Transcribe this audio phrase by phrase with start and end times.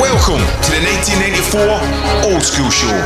[0.00, 1.60] Welcome to the 1984
[2.24, 2.96] Oldskool Show.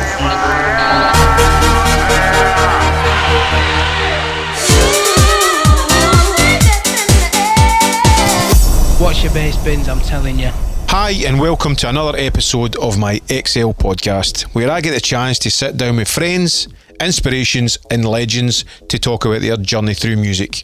[9.03, 10.51] Watch your bass bins, I'm telling you.
[10.89, 15.41] Hi, and welcome to another episode of my XL podcast, where I get the chance
[15.41, 16.69] to sit down with friends,
[17.01, 20.63] inspirations, and legends to talk about their journey through music.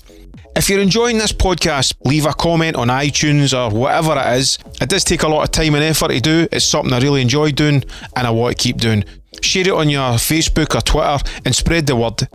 [0.56, 4.58] If you're enjoying this podcast, leave a comment on iTunes or whatever it is.
[4.80, 6.48] It does take a lot of time and effort to do.
[6.50, 7.84] It's something I really enjoy doing
[8.16, 9.04] and I want to keep doing.
[9.42, 12.28] Share it on your Facebook or Twitter and spread the word.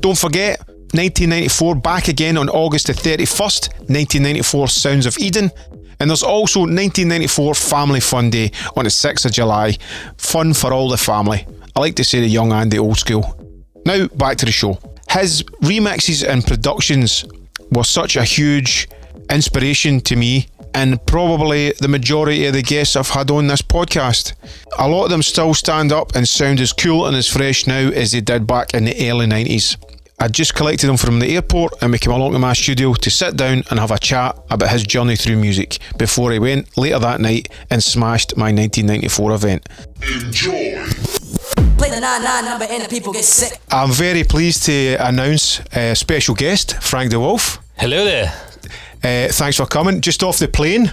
[0.00, 0.60] Don't forget,
[0.94, 5.50] 1994 back again on August the 31st, 1994 Sounds of Eden.
[5.98, 9.76] And there's also 1994 Family Fun Day on the 6th of July.
[10.18, 11.46] Fun for all the family.
[11.74, 13.38] I like to say the young and the old school.
[13.84, 14.78] Now, back to the show.
[15.10, 17.24] His remixes and productions
[17.70, 18.88] were such a huge
[19.30, 24.34] inspiration to me and probably the majority of the guests I've had on this podcast.
[24.78, 27.88] A lot of them still stand up and sound as cool and as fresh now
[27.88, 29.76] as they did back in the early 90s.
[30.18, 33.10] I just collected him from the airport and we came along to my studio to
[33.10, 36.98] sit down and have a chat about his journey through music before he went later
[36.98, 39.68] that night and smashed my 1994 event.
[41.76, 43.60] Play the 9-9 number and the people get sick.
[43.70, 47.58] I'm very pleased to announce a special guest, Frank De Wulf.
[47.76, 48.32] Hello there.
[49.04, 50.00] Uh, thanks for coming.
[50.00, 50.92] Just off the plane.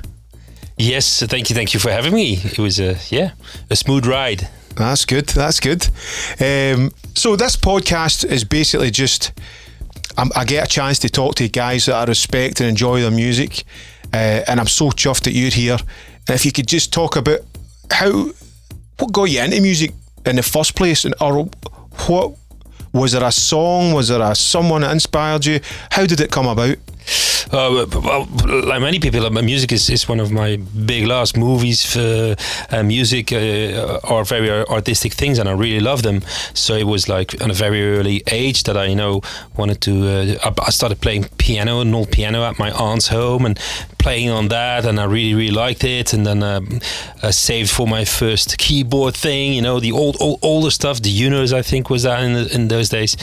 [0.78, 2.42] Yes, thank you, thank you for having me.
[2.44, 3.32] It was a yeah,
[3.70, 4.50] a smooth ride.
[4.76, 5.28] That's good.
[5.28, 5.88] That's good.
[6.40, 9.32] Um, so this podcast is basically just
[10.18, 13.12] I'm, I get a chance to talk to guys that I respect and enjoy their
[13.12, 13.64] music,
[14.14, 15.78] uh, and I'm so chuffed that you're here.
[16.28, 17.40] And if you could just talk about
[17.92, 18.30] how
[19.00, 19.92] what got you into music
[20.26, 21.50] in the first place, and or
[22.08, 22.36] what
[22.94, 23.94] was there a song?
[23.94, 25.60] Was there a someone that inspired you?
[25.92, 26.78] How did it come about?
[27.54, 28.28] Uh, well,
[28.66, 30.56] like many people, uh, music is, is one of my
[30.88, 31.36] big loves.
[31.36, 32.36] Movies, uh,
[32.72, 36.22] uh, music uh, are very artistic things, and I really love them.
[36.56, 39.22] So it was like at a very early age that I, you know,
[39.56, 40.38] wanted to.
[40.44, 43.60] I I started playing piano, an old piano at my aunt's home, and
[44.04, 46.14] playing on that, and I really, really liked it.
[46.14, 46.80] And then um,
[47.24, 51.02] I saved for my first keyboard thing, you know, the old, old older stuff.
[51.02, 53.16] The Junos, I think, was that in, the, in those days,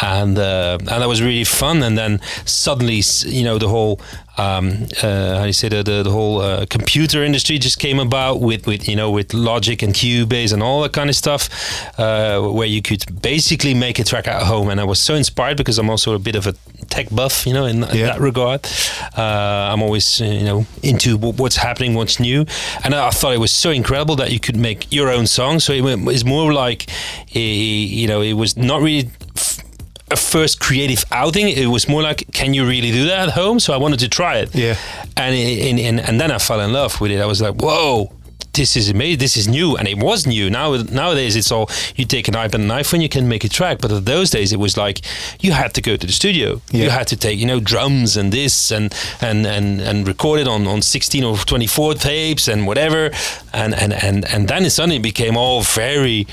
[0.00, 1.82] and uh, and that was really fun.
[1.82, 4.00] And then suddenly, you know, the whole
[4.38, 7.98] um, uh, how do you say the the, the whole uh, computer industry just came
[7.98, 11.48] about with with you know with Logic and Cubase and all that kind of stuff,
[11.98, 14.68] uh, where you could basically make a track at home.
[14.70, 16.54] And I was so inspired because I'm also a bit of a
[16.88, 18.06] tech buff, you know, in, in Yeah.
[18.06, 18.66] that regard.
[19.16, 22.44] Uh, I'm always uh, you know into w- what's happening, what's new,
[22.84, 25.60] and I thought it was so incredible that you could make your own song.
[25.60, 26.90] So it was more like,
[27.34, 29.10] a, you know, it was not really.
[30.10, 31.48] A first creative outing.
[31.48, 33.58] It was more like, can you really do that at home?
[33.58, 34.54] So I wanted to try it.
[34.54, 34.76] Yeah.
[35.16, 37.20] And and and, and then I fell in love with it.
[37.20, 38.12] I was like, whoa.
[38.52, 39.18] This is amazing.
[39.18, 40.48] This is new, and it was new.
[40.48, 43.50] Now nowadays, it's all you take an iPad and an iPhone, you can make a
[43.50, 43.82] track.
[43.82, 45.02] But at those days, it was like
[45.40, 46.62] you had to go to the studio.
[46.70, 46.84] Yeah.
[46.84, 50.48] You had to take, you know, drums and this and and and and record it
[50.48, 53.10] on on 16 or 24 tapes and whatever.
[53.52, 56.26] And and and and then it suddenly became all very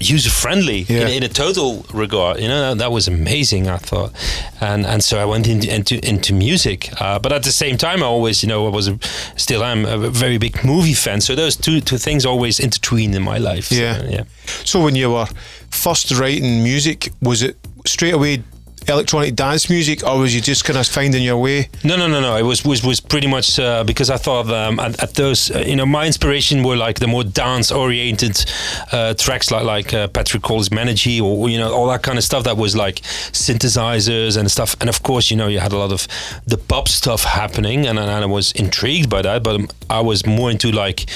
[0.00, 1.08] user friendly Yeah.
[1.08, 2.38] in, in a total regard.
[2.40, 3.68] You know, that, was amazing.
[3.68, 4.12] I thought,
[4.60, 6.90] and and so I went into into, into music.
[7.00, 8.98] Uh, but at the same time, I always, you know, I was a,
[9.36, 11.20] still am a very big movie fan.
[11.20, 13.64] So those two two things always intertwined in my life.
[13.66, 14.02] So, Yeah.
[14.08, 14.24] yeah.
[14.64, 15.26] So when you were
[15.70, 17.56] first writing music, was it
[17.86, 18.42] straight away
[18.88, 21.68] electronic dance music, or was you just kind of finding your way?
[21.84, 22.36] No, no, no, no.
[22.36, 25.60] It was was, was pretty much uh, because I thought um, at, at those, uh,
[25.60, 28.44] you know, my inspiration were like the more dance-oriented
[28.92, 32.24] uh, tracks, like like uh, Patrick Cowley's Menergy, or you know, all that kind of
[32.24, 32.96] stuff that was like
[33.32, 34.76] synthesizers and stuff.
[34.80, 36.06] And of course, you know, you had a lot of
[36.46, 39.42] the pop stuff happening, and, and I was intrigued by that.
[39.42, 41.06] But I was more into like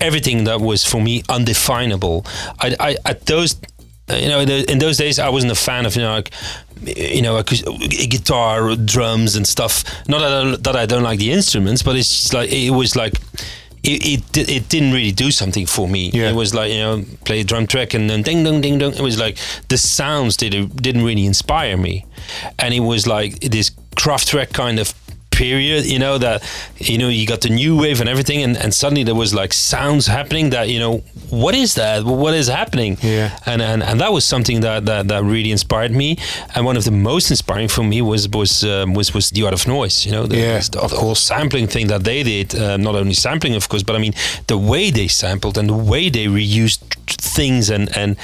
[0.00, 2.26] everything that was for me undefinable.
[2.60, 3.56] I, I at those
[4.10, 6.30] Uh, you know, in, those days, I wasn't a fan of you know, like,
[6.82, 9.82] you know, guitar, drums, and stuff.
[10.08, 12.70] Not that I, don't- that I don't like the instruments, but it's just like it
[12.70, 13.14] was like.
[13.86, 16.08] It, it, it didn't really do something for me.
[16.08, 16.30] Yeah.
[16.30, 18.94] It was like you know play a drum track and then ding dong ding dong.
[18.94, 19.36] It was like
[19.68, 22.06] the sounds did didn't really inspire me,
[22.58, 24.94] and it was like this craft track kind of
[25.34, 26.42] period you know that
[26.78, 29.52] you know you got the new wave and everything and, and suddenly there was like
[29.52, 30.94] sounds happening that you know
[31.42, 33.36] what is that what is happening Yeah.
[33.50, 36.08] and and, and that was something that, that that really inspired me
[36.54, 39.54] and one of the most inspiring for me was was um, was was the art
[39.54, 42.54] of noise you know the, Yeah, the, of the whole sampling thing that they did
[42.54, 44.14] uh, not only sampling of course but i mean
[44.46, 46.80] the way they sampled and the way they reused
[47.36, 48.16] things and and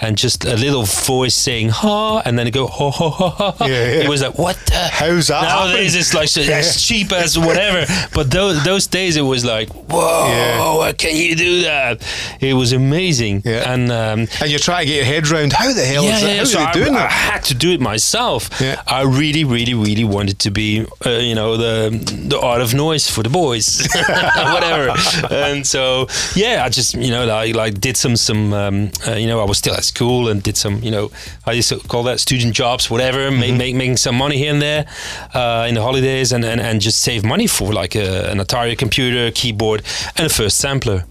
[0.00, 3.50] and just a little voice saying ha and then it go ha ha ha ha
[3.58, 3.64] ha.
[3.66, 4.02] Yeah, yeah.
[4.04, 6.00] it was like what the How's that nowadays happening?
[6.00, 7.84] it's like so, as cheap as whatever.
[8.14, 10.92] But those those days it was like, whoa, Yeah.
[10.92, 12.02] can you do that?
[12.40, 13.42] It was amazing.
[13.44, 13.72] Yeah.
[13.72, 16.38] And um, And you're trying to get your head round how the hell is that?
[16.38, 17.10] How so are I, they doing I that?
[17.32, 18.48] had to do it myself.
[18.60, 18.82] Yeah.
[18.86, 21.90] I really, really, really wanted to be, uh, you know, the
[22.28, 23.86] the art of noise for the boys,
[24.54, 24.94] whatever.
[25.30, 29.26] and so, yeah, I just, you know, like, like did some some, um, uh, you
[29.26, 31.10] know, I was still at school and did some, you know,
[31.46, 34.62] I used to call that student jobs, whatever, make, make making some money here and
[34.62, 34.86] there
[35.34, 38.76] uh, in the holidays, and, and and just save money for like a, an Atari
[38.76, 39.82] computer, keyboard,
[40.16, 41.04] and a first sampler.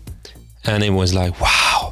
[0.66, 1.92] And it was like, wow,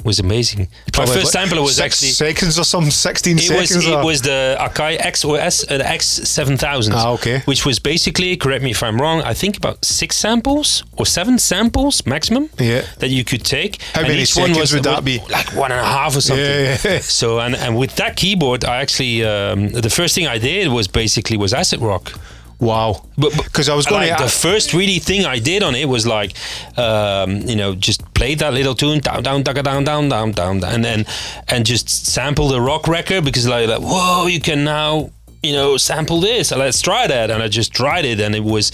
[0.00, 0.60] it was amazing.
[0.60, 3.86] My Probably first sampler was six actually seconds or some 16 it was seconds.
[3.86, 6.90] it was the Akai XOS uh, the X7000.
[6.92, 7.40] Ah, okay.
[7.44, 11.38] Which was basically, correct me if I'm wrong, I think about six samples or seven
[11.38, 12.50] samples maximum.
[12.58, 12.82] Yeah.
[12.98, 13.80] That you could take.
[13.94, 15.20] How And many each one seconds was would that be?
[15.30, 16.44] Like one and a half or something.
[16.44, 16.98] Yeah, yeah.
[17.20, 20.88] So and and with that keyboard, I actually um, the first thing I did was
[20.88, 22.12] basically was acid rock.
[22.60, 23.04] Wow.
[23.16, 25.88] But Because I was going like, to the first really thing I did on it
[25.88, 26.34] was like,
[26.76, 30.64] um, you know, just play that little tune down, down, down, down, down, down, down,
[30.64, 31.06] and then
[31.48, 35.10] and just sample the rock record because like, like whoa, you can now
[35.42, 36.48] you know sample this.
[36.48, 38.72] So let's try that, and I just tried it, and it was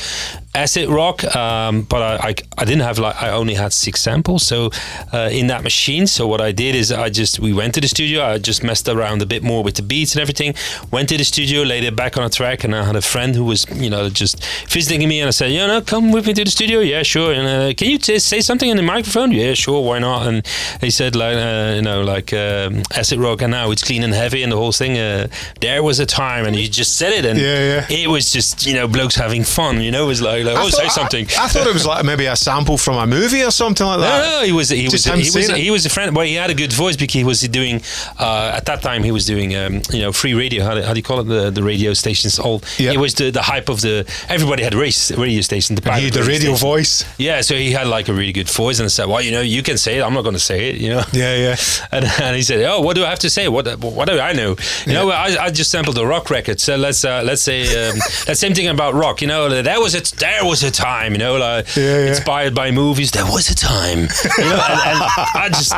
[0.54, 1.24] acid rock.
[1.36, 4.70] Um, but I, I I didn't have like I only had six samples, so
[5.12, 6.06] uh, in that machine.
[6.06, 8.22] So what I did is I just we went to the studio.
[8.24, 10.54] I just messed around a bit more with the beats and everything.
[10.90, 13.34] Went to the studio, laid it back on a track, and I had a friend
[13.34, 16.34] who was you know just visiting me, and I said, you know, come with me
[16.34, 16.80] to the studio.
[16.80, 17.32] Yeah, sure.
[17.32, 19.32] And uh, can you t- say something in the microphone?
[19.32, 19.82] Yeah, sure.
[19.84, 20.26] Why not?
[20.26, 20.46] And
[20.80, 24.12] he said like uh, you know like um, acid rock, and now it's clean and
[24.14, 24.98] heavy, and the whole thing.
[24.98, 25.26] Uh,
[25.60, 28.02] there was a time, and he just said it, and Yeah, yeah.
[28.02, 29.80] it was just you know blokes having fun.
[29.80, 31.26] You know, it was like, like I oh, thought- say something.
[31.38, 33.98] I, I thought it was like maybe a sample from a movie or something like
[34.00, 34.40] No, that.
[34.40, 36.14] no, he was he was Just he was he was a friend.
[36.16, 37.80] Well, he had a good voice because he was doing
[38.18, 40.64] uh, at that time he was doing um, you know free radio.
[40.64, 41.24] How do, how do you call it?
[41.24, 42.38] The the radio stations.
[42.38, 42.92] All Yeah.
[42.92, 45.76] it was the, the hype of the everybody had race radio station.
[45.76, 46.56] The he had the radio station.
[46.56, 47.04] voice.
[47.18, 49.40] Yeah, so he had like a really good voice, and I said, "Well, you know,
[49.40, 50.02] you can say it.
[50.02, 51.02] I'm not going to say it." You know.
[51.12, 51.56] Yeah, yeah.
[51.92, 53.48] And, and he said, "Oh, what do I have to say?
[53.48, 54.56] What what do I know?
[54.86, 56.58] You know, I, I just sampled the rock record.
[56.60, 57.96] So let's uh, let's say um,
[58.26, 59.20] that same thing about rock.
[59.22, 60.00] You know, that was a
[60.32, 61.12] there was a time.
[61.12, 62.08] You know, like Yeah, yeah.
[62.12, 63.10] inspired by movies.
[63.10, 64.00] There was a time.
[64.38, 65.00] You know, and, and
[65.44, 65.72] I just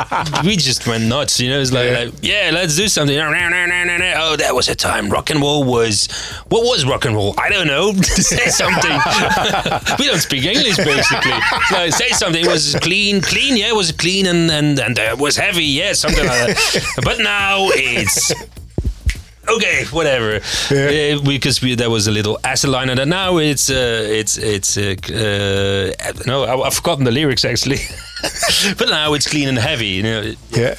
[0.45, 1.39] we just went nuts.
[1.39, 1.99] You know, it's like, Yeah.
[1.99, 3.17] like, yeah, let's do something.
[3.19, 5.09] Oh, that was a time.
[5.09, 6.07] Rock and roll was
[6.49, 7.33] what was rock and roll?
[7.37, 7.93] I don't know.
[8.33, 8.91] say something.
[9.99, 11.39] we don't speak English basically.
[11.69, 12.43] So say something.
[12.45, 13.57] It was clean, clean.
[13.57, 15.65] Yeah, it was clean and and and uh, was heavy.
[15.65, 17.01] Yeah, something like that.
[17.03, 18.33] But now it's.
[19.47, 20.39] Okay, whatever.
[20.71, 21.15] Yeah.
[21.17, 24.77] Uh, because we, there was a little acid line, and now it's uh, it's it's
[24.77, 24.95] uh,
[25.99, 27.79] uh, no, I, I've forgotten the lyrics actually.
[28.77, 29.87] but now it's clean and heavy.
[29.87, 30.33] You know.
[30.51, 30.75] Yeah.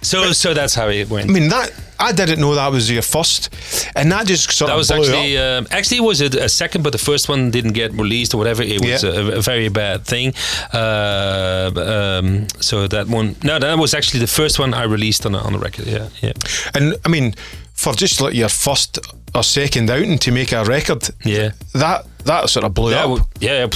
[0.00, 1.28] So so that's how it went.
[1.28, 1.70] I mean that
[2.00, 3.50] I didn't know that was your first,
[3.96, 6.48] and that just sort that of was blew actually um, actually it was a, a
[6.48, 8.62] second, but the first one didn't get released or whatever.
[8.62, 9.10] It was Yeah.
[9.10, 10.32] a, a very bad thing.
[10.72, 15.34] Uh, um, so that one, no, that was actually the first one I released on
[15.34, 15.86] a, on the record.
[15.86, 16.32] Yeah, yeah,
[16.74, 17.34] And I mean,
[17.78, 18.98] for just like your first
[19.34, 21.52] or second outing to make a record, yeah.
[21.74, 23.26] that that sort of blew Yeah, up.
[23.40, 23.68] yeah,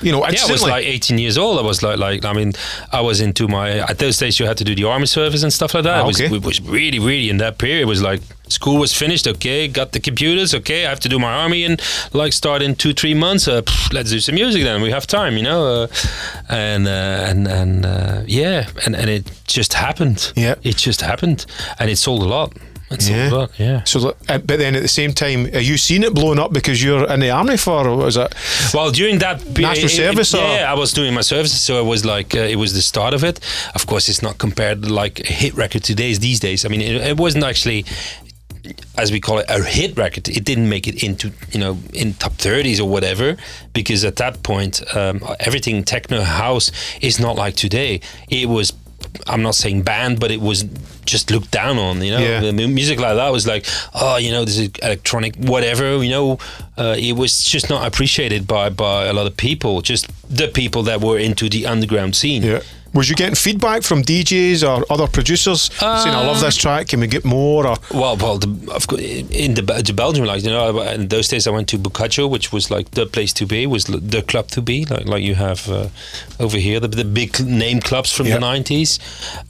[0.00, 0.38] you know, yeah.
[0.48, 1.58] I was like 18 years old.
[1.58, 2.52] I was like, like, I mean,
[2.92, 4.38] I was into my at those days.
[4.38, 5.98] You had to do the army service and stuff like that.
[5.98, 6.36] Ah, it was, okay.
[6.36, 7.82] it was really, really in that period.
[7.82, 9.26] It was like school was finished.
[9.26, 10.54] Okay, got the computers.
[10.54, 11.80] Okay, I have to do my army and
[12.12, 13.48] like start in two, three months.
[13.48, 14.82] Uh, pff, let's do some music then.
[14.82, 15.66] We have time, you know.
[15.66, 15.86] Uh,
[16.48, 20.32] and uh, and and uh, yeah, and and it just happened.
[20.36, 20.54] Yeah.
[20.62, 21.46] it just happened,
[21.78, 22.52] and it sold a lot.
[22.90, 23.66] It sold Yeah.
[23.66, 23.84] Yeah.
[23.84, 26.82] So, uh, but then at the same time, are you seen it blowing up because
[26.82, 27.86] you're in the army for?
[27.88, 28.32] Or was it?
[28.72, 32.04] Well, during that National service, or- yeah, I was doing my service, so it was
[32.04, 33.40] like uh, it was the start of it.
[33.74, 36.64] Of course, it's not compared to like a hit record today's these days.
[36.64, 37.84] I mean, it, it wasn't actually.
[38.98, 40.28] As we call it, a hit record.
[40.28, 43.36] It didn't make it into you know in top thirties or whatever
[43.72, 48.00] because at that point, um, everything techno house is not like today.
[48.28, 48.72] It was,
[49.28, 50.64] I'm not saying banned, but it was
[51.06, 52.02] just looked down on.
[52.02, 52.40] You know, Yeah.
[52.40, 56.02] The music like that was like, oh, you know, this is electronic, whatever.
[56.02, 56.38] You know,
[56.76, 59.80] uh, it was just not appreciated by by a lot of people.
[59.82, 62.42] Just the people that were into the underground scene.
[62.42, 62.60] Yeah.
[62.94, 66.88] Was you getting feedback from DJs or other producers saying, "I love this track.
[66.88, 68.48] Can we get more?" Or Well, well, the,
[69.30, 72.52] in the, the Belgium, like you know, in those days I went to Boccaccio, which
[72.52, 75.68] was like the place to be, was the club to be, like like you have
[75.68, 75.88] uh,
[76.40, 78.34] over here, the, the big name clubs from Yeah.
[78.34, 78.98] the nineties,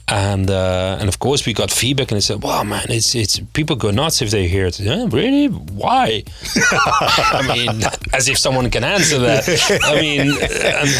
[0.09, 3.39] and uh, and of course we got feedback, and they said, "Wow, man, it's it's
[3.53, 5.47] people go nuts if they hear it." Yeah, really?
[5.47, 6.23] Why?
[6.71, 9.47] I mean, as if someone can answer that.
[9.83, 10.31] I mean,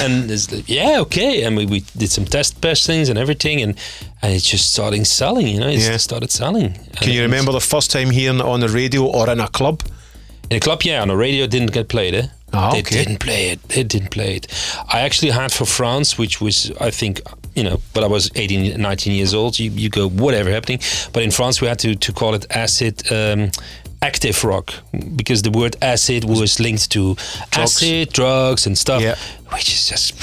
[0.02, 3.76] and, and yeah, okay, and we, we did some test testings and everything, and
[4.22, 5.48] and it's just starting selling.
[5.48, 5.98] You know, it Yeah.
[5.98, 6.74] started selling.
[7.02, 9.82] can you remember the first time hearing on the radio or in a club?
[10.50, 11.02] In a club, yeah.
[11.02, 12.14] On the radio, didn't get played.
[12.16, 12.28] Eh?
[12.54, 13.04] Ah, they okay.
[13.04, 13.60] didn't play it.
[13.68, 14.48] They didn't play it.
[14.94, 17.20] I actually had for France, which was, I think,
[17.56, 19.60] you know, but I was 18, 19 years old.
[19.60, 20.80] You, you go, whatever happening.
[21.12, 23.52] But in France, we had to, to call it acid um,
[24.02, 24.74] active rock
[25.18, 27.18] because the word acid was linked to
[27.52, 29.16] acid, drugs, and stuff, Yeah.
[29.52, 30.14] Which is just,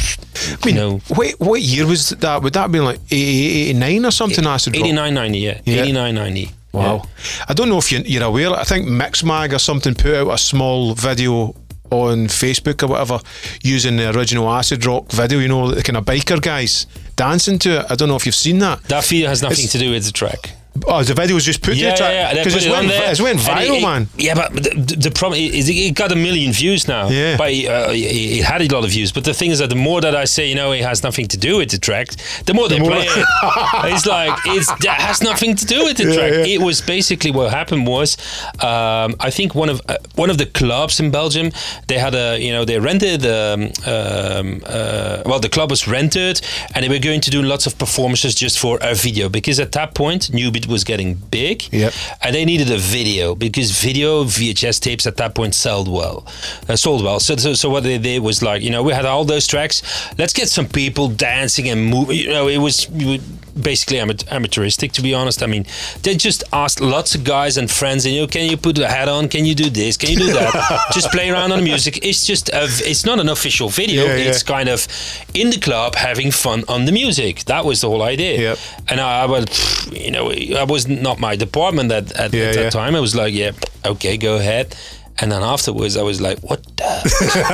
[0.62, 2.42] I mean, you know, wait, what year was that?
[2.42, 4.46] Would that have been like 88, 89 or something?
[4.46, 4.84] Acid rock?
[4.86, 5.60] 89, 90, yeah.
[5.64, 5.82] Yeah.
[5.82, 6.50] 89, 90.
[6.72, 7.02] Wow.
[7.48, 8.50] I don't know if you- you're aware.
[8.52, 11.54] I think Mixmag or something put out a small video
[11.90, 13.20] on Facebook or whatever
[13.62, 15.38] using the original acid rock video.
[15.38, 17.86] You know, the kind of biker guys dancing to it.
[17.90, 18.82] I don't know if you've seen that.
[18.84, 20.50] That video has nothing It's- to do with the track.
[20.88, 22.34] Oh, the video was just put Yeah, the track yeah, yeah.
[22.44, 24.08] Because it's it went, it's went viral, it- man.
[24.18, 27.08] Yeah, but the, the, the problem is it got a million views now.
[27.08, 27.36] Yeah.
[27.36, 29.12] but uh, it, it had a lot of views.
[29.12, 31.28] But the thing is that the more that I say, you know, it has nothing
[31.28, 32.08] to do with the track,
[32.46, 33.26] the more they more- play it.
[33.94, 36.32] it's like it's that has nothing to do with the Yeah, track.
[36.32, 36.54] yeah.
[36.54, 38.16] It was basically what happened was,
[38.60, 41.52] um, I think one of uh, one of the clubs in Belgium,
[41.86, 46.40] they had a you know they rented um, um, uh, well the club was rented
[46.74, 49.72] and they were going to do lots of performances just for a video because at
[49.72, 50.32] that point
[50.66, 51.92] Was getting big Yep.
[52.22, 56.26] and they needed a video because video VHS tapes at that point sold well,
[56.68, 57.20] uh, sold well.
[57.20, 59.82] So, so, so what they did was like, you know, we had all those tracks.
[60.18, 62.16] Let's get some people dancing and moving.
[62.16, 63.22] You know, it was you would-
[63.54, 65.40] basically ama- amateuristic, to be honest.
[65.40, 65.64] I mean,
[66.02, 68.88] they just asked lots of guys and friends, and you know, can you put a
[68.88, 69.28] hat on?
[69.28, 69.96] Can you do this?
[69.96, 70.52] Can you do that?
[70.92, 72.04] just play around on the music.
[72.04, 74.06] It's just a, it's not an official video.
[74.06, 74.30] Yeah, yeah.
[74.30, 74.88] It's kind of
[75.34, 77.44] in the club having fun on the music.
[77.44, 78.40] That was the whole idea.
[78.40, 78.58] Yep.
[78.88, 79.46] And I, I was,
[79.92, 82.70] you know, I was not my department at, at, Yeah, at that yeah.
[82.70, 82.94] time.
[82.96, 83.52] I was like, yeah,
[83.84, 84.74] okay, go ahead.
[85.20, 86.82] And then afterwards, I was like, what the?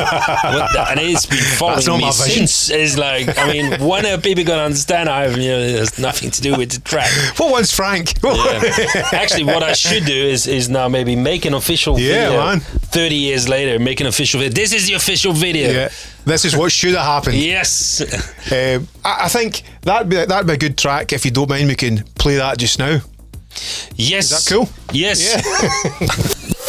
[0.55, 0.87] what the?
[0.91, 2.71] And it's been following me since.
[2.71, 5.79] It's like, I mean, when are people going to understand I have, you know, it
[5.79, 7.11] has nothing to do with the track?
[7.39, 8.15] What one's Frank?
[8.25, 9.09] Yeah.
[9.13, 12.41] Actually, what I should do is is now maybe make an official Yeah, video.
[12.47, 12.61] man.
[12.61, 14.55] 30 years later, make an official video.
[14.55, 15.71] This is the official video.
[15.71, 15.89] yeah.
[16.25, 17.37] This is what should have happened.
[17.37, 18.01] Yes.
[18.53, 21.13] Um, I, I think that'd be that'd be a good track.
[21.13, 23.01] If you don't mind, we can play that just now.
[23.97, 24.31] Yes.
[24.31, 24.69] Is that cool?
[24.93, 25.21] Yes.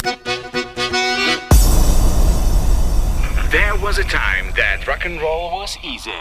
[3.51, 6.13] There was a time that rock and roll was easy.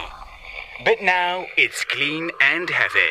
[0.85, 3.11] But now it's clean and heavy.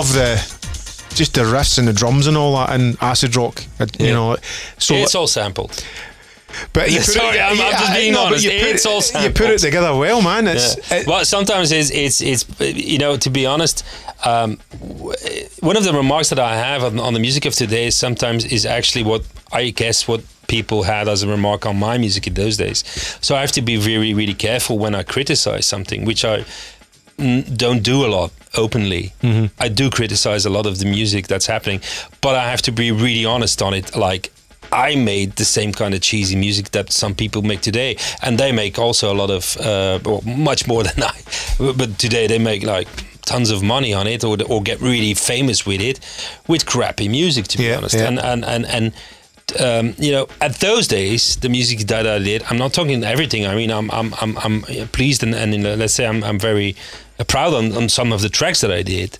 [0.00, 0.36] Love the
[1.14, 3.62] just the riffs and the drums and all that in acid rock.
[3.80, 4.12] uh, You Yeah.
[4.12, 4.36] know,
[4.78, 5.72] so it's all sampled.
[6.72, 8.44] but you put Sorry, it, I'm- I'm just being honest.
[8.44, 9.24] You put, It's all sampled.
[9.24, 10.46] you put it together well, man.
[10.48, 10.98] It's Yeah.
[10.98, 13.84] it- well, sometimes it's, it's it's you know to be honest,
[14.24, 14.58] um,
[15.70, 18.44] one of the remarks that I have on, on the music of today is sometimes
[18.44, 22.34] is actually what I guess what people had as a remark on my music in
[22.34, 22.78] those days.
[23.20, 26.44] So I have to be very really careful when I criticize something, which I
[27.56, 29.12] don't do a lot openly.
[29.58, 31.80] I do criticize a lot of the music that's happening,
[32.20, 33.94] but I have to be really honest on it.
[33.96, 34.32] Like
[34.72, 38.52] I made the same kind of cheesy music that some people make today, and they
[38.52, 41.20] make also a lot of uh, well, much more than I.
[41.58, 42.88] But today they make like
[43.26, 46.00] tons of money on it, or or get really famous with it,
[46.48, 47.46] with crappy music.
[47.48, 48.08] To be Yeah, honest, yeah.
[48.08, 48.92] and and and and.
[49.58, 53.46] Um, you know, at those days, the music that I did, I'm not talking everything.
[53.48, 56.76] I mean, I'm, I'm, I'm, I'm pleased and, and uh, let's say I'm, I'm very
[57.24, 59.18] proud on, on some of the tracks that I did,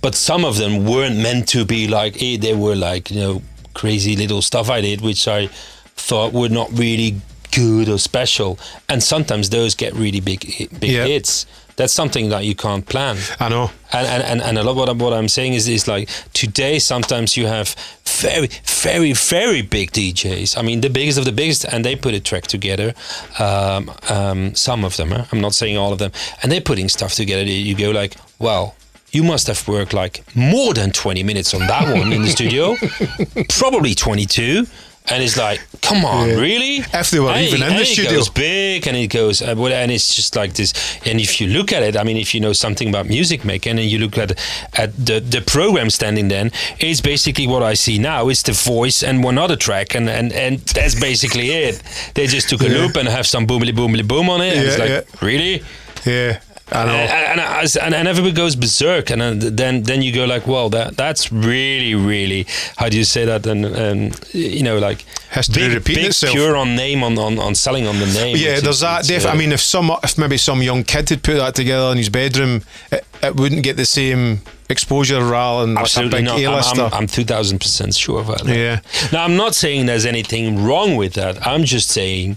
[0.00, 3.42] but some of them weren't meant to be like, eh, they were like, you know,
[3.74, 5.48] crazy little stuff I did, which I
[5.96, 7.20] thought were not really
[7.52, 8.58] good or special.
[8.88, 10.40] And sometimes those get really big,
[10.78, 11.06] big Yeah.
[11.06, 11.46] hits.
[11.78, 13.16] That's something that you can't plan.
[13.38, 13.70] I know.
[13.92, 16.80] And, and, and, and a lot what I'm, what I'm saying is, is like today
[16.80, 20.58] sometimes you have very very very big DJs.
[20.58, 22.94] I mean the biggest of the biggest, and they put a track together.
[23.38, 25.12] Um, um, some of them?
[25.30, 26.10] I'm not saying all of them,
[26.42, 27.44] and they're putting stuff together.
[27.44, 28.74] You go like, well.
[29.10, 32.76] You must have worked like more than 20 minutes on that one in the studio,
[33.48, 34.66] probably 22.
[35.10, 36.84] And it's like, come on, really?
[36.92, 38.10] If they were And even in the studio.
[38.10, 40.72] It goes big and it goes, uh, well, and it's just like this.
[41.06, 43.78] And if you look at it, I mean, if you know something about music making
[43.78, 44.32] and you look at
[44.74, 48.28] at the the program standing, then it's basically what I see now.
[48.28, 51.82] It's the voice and one other track, and and and that's basically it.
[52.14, 52.78] They just took a Yeah.
[52.78, 54.56] loop and have some boomly boomly boom on it.
[54.56, 55.62] and it's Yeah, like, really?
[56.06, 56.40] Yeah.
[56.70, 60.68] And, and, and, and, and everybody goes berserk, and then then, you go like, well,
[60.70, 63.46] that that's really, really, how do you say that?
[63.46, 66.34] And um, you know, like History big, repeating big itself.
[66.34, 68.36] pure on name on, on, on selling on the name.
[68.36, 69.04] Yeah, It's- there's that.
[69.04, 71.90] Def- uh, I mean, if some, if maybe some young kid had put that together
[71.92, 76.24] in his bedroom, it, it wouldn't get the same exposure rather than like a big
[76.24, 76.38] not.
[76.38, 76.80] I'm.
[76.80, 78.44] I'm, I'm 2000% sure of that.
[78.46, 78.80] Yeah.
[79.12, 81.46] Now, I'm not saying there's anything wrong with that.
[81.46, 82.36] I'm just saying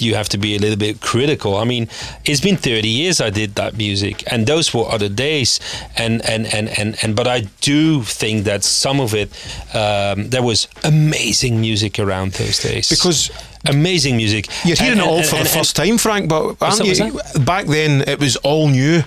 [0.00, 1.56] you have to be a little bit critical.
[1.56, 1.88] I mean,
[2.24, 5.60] it's been 30 years I did that music, and those were other days.
[5.96, 9.28] And and and and, and but I do think that some of it,
[9.74, 12.88] um, there was amazing music around those days.
[12.88, 13.30] Because
[13.68, 14.46] amazing music.
[14.64, 16.96] You're hearing And- it all for and- the first time, Frank, but aren't that-
[17.36, 19.02] you, back then it was all new.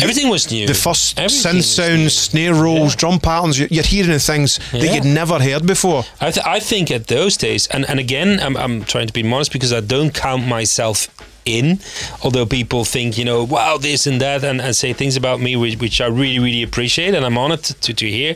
[0.00, 0.66] Everything was new.
[0.66, 2.96] The first Everything synth sounds, snare rolls, Yeah.
[3.00, 6.04] drum patterns, you're, you're hearing things that you'd never heard before.
[6.20, 9.22] I, th- I think at those days, and, and again, I'm, I'm trying to be
[9.22, 11.08] modest because I don't count myself
[11.44, 11.78] in,
[12.24, 15.56] although people think, you know, wow, this and that, and, and say things about me
[15.56, 18.34] which, which I really, really appreciate, and I'm honored to, to hear.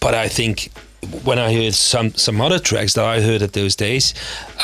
[0.00, 0.70] But I think
[1.22, 4.12] when I heard some some other tracks that I heard at those days,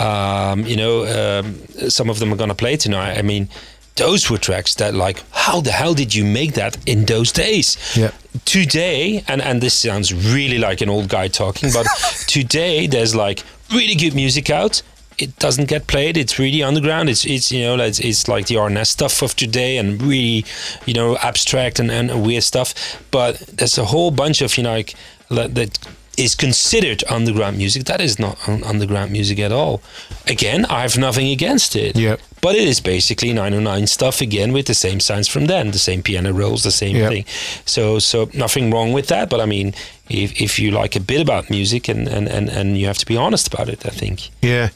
[0.01, 1.55] um, you know, um,
[1.89, 3.17] some of them are gonna play tonight.
[3.17, 3.49] I mean,
[3.97, 7.77] those were tracks that like, how the hell did you make that in those days?
[7.97, 8.13] Yeah.
[8.45, 11.87] Today, and and this sounds really like an old guy talking, but
[12.27, 14.83] today there's like really good music out.
[15.19, 16.17] It doesn't get played.
[16.17, 17.11] It's really underground.
[17.11, 20.47] It's it's you know it's, it's like the RNS stuff of today and really
[20.87, 22.75] you know abstract and, and weird stuff.
[23.11, 24.97] But there's a whole bunch of you know like
[25.29, 25.79] that
[26.19, 27.85] is considered underground music.
[27.85, 29.81] That is not un- underground music at all.
[30.29, 31.97] Again, I have nothing against it.
[31.97, 32.21] Yep.
[32.43, 36.03] But it is basically 909 stuff again with the same sounds from then, the same
[36.03, 37.11] piano rolls, the same Yep.
[37.11, 37.25] thing.
[37.65, 39.31] So so nothing wrong with that.
[39.31, 39.75] But I mean,
[40.13, 43.07] if, if you like a bit about music and, and, and, and you have to
[43.07, 44.31] be honest about it, I think.
[44.43, 44.69] Yeah.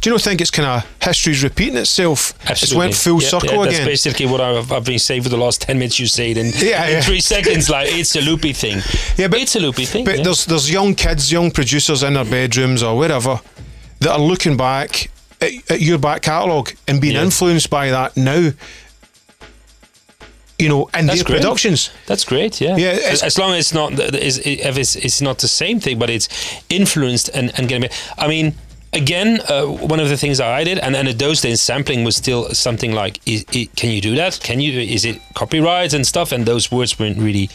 [0.00, 2.34] Do you not think it's kind of history's repeating itself?
[2.50, 3.86] It's went full Yeah, circle yeah, That's again.
[3.86, 5.98] basically what I've, I've been saying for the last 10 minutes.
[5.98, 7.00] You say it in, Yeah, in yeah.
[7.02, 8.80] three seconds, like it's a loopy thing.
[9.16, 10.04] Yeah, but- it's a loopy thing.
[10.04, 13.40] But there's there's young kids, young producers in their bedrooms or wherever
[14.00, 18.50] that are looking back at, at your back catalogue and being influenced by that now.
[20.62, 21.40] You know, in That's their great.
[21.42, 21.90] productions.
[22.06, 22.76] That's great, yeah.
[22.76, 25.80] Yeah, as, as long as it's not the- is if it's it's not the same
[25.80, 26.28] thing, but it's
[26.68, 27.90] influenced and and getting.
[28.16, 28.54] I mean,
[28.92, 32.16] again, uh, one of the things I did, and and at those days, sampling was
[32.16, 34.40] still something like, is, i can you do that?
[34.42, 34.80] Can you?
[34.80, 36.32] Is it copyright and stuff?
[36.32, 37.48] And those words weren't really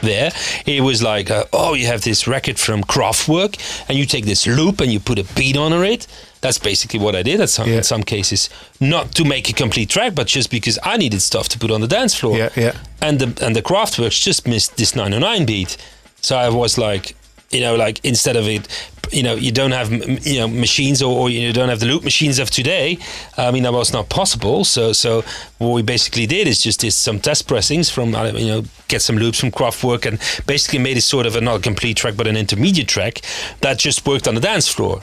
[0.00, 0.32] there.
[0.66, 3.56] It was like, uh, oh, you have this record from Kraftwerk,
[3.88, 6.06] and you take this loop and you put a beat on it.
[6.40, 7.78] That's basically what I did at some, Yeah.
[7.78, 8.48] in some cases.
[8.80, 11.80] Not to make a complete track, but just because I needed stuff to put on
[11.82, 12.72] the dance floor Yeah, yeah.
[13.02, 15.76] and the and the Kraftwerks just missed this 909 beat.
[16.22, 17.14] So I was like,
[17.50, 18.68] you know, like instead of it
[19.12, 19.90] you know you don't have
[20.26, 22.98] you know machines or, or you don't have the loop machines of today.
[23.36, 24.64] I mean that was not possible.
[24.64, 25.24] So so
[25.58, 29.16] what we basically did is just did some test pressings from you know get some
[29.16, 32.26] loops from Kraftwerk and basically made it sort of a not a complete track but
[32.26, 33.20] an intermediate track
[33.60, 35.00] that just worked on the dance floor.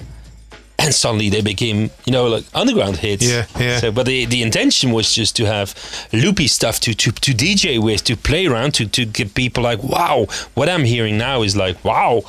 [0.80, 3.26] And suddenly they became, you know, like underground hits.
[3.28, 3.80] Yeah, yeah.
[3.80, 5.74] So, but the the intention was just to have
[6.14, 9.82] loopy stuff to to, to DJ with, to play around, to to get people like,
[9.84, 12.22] wow, what I'm hearing now is like, wow,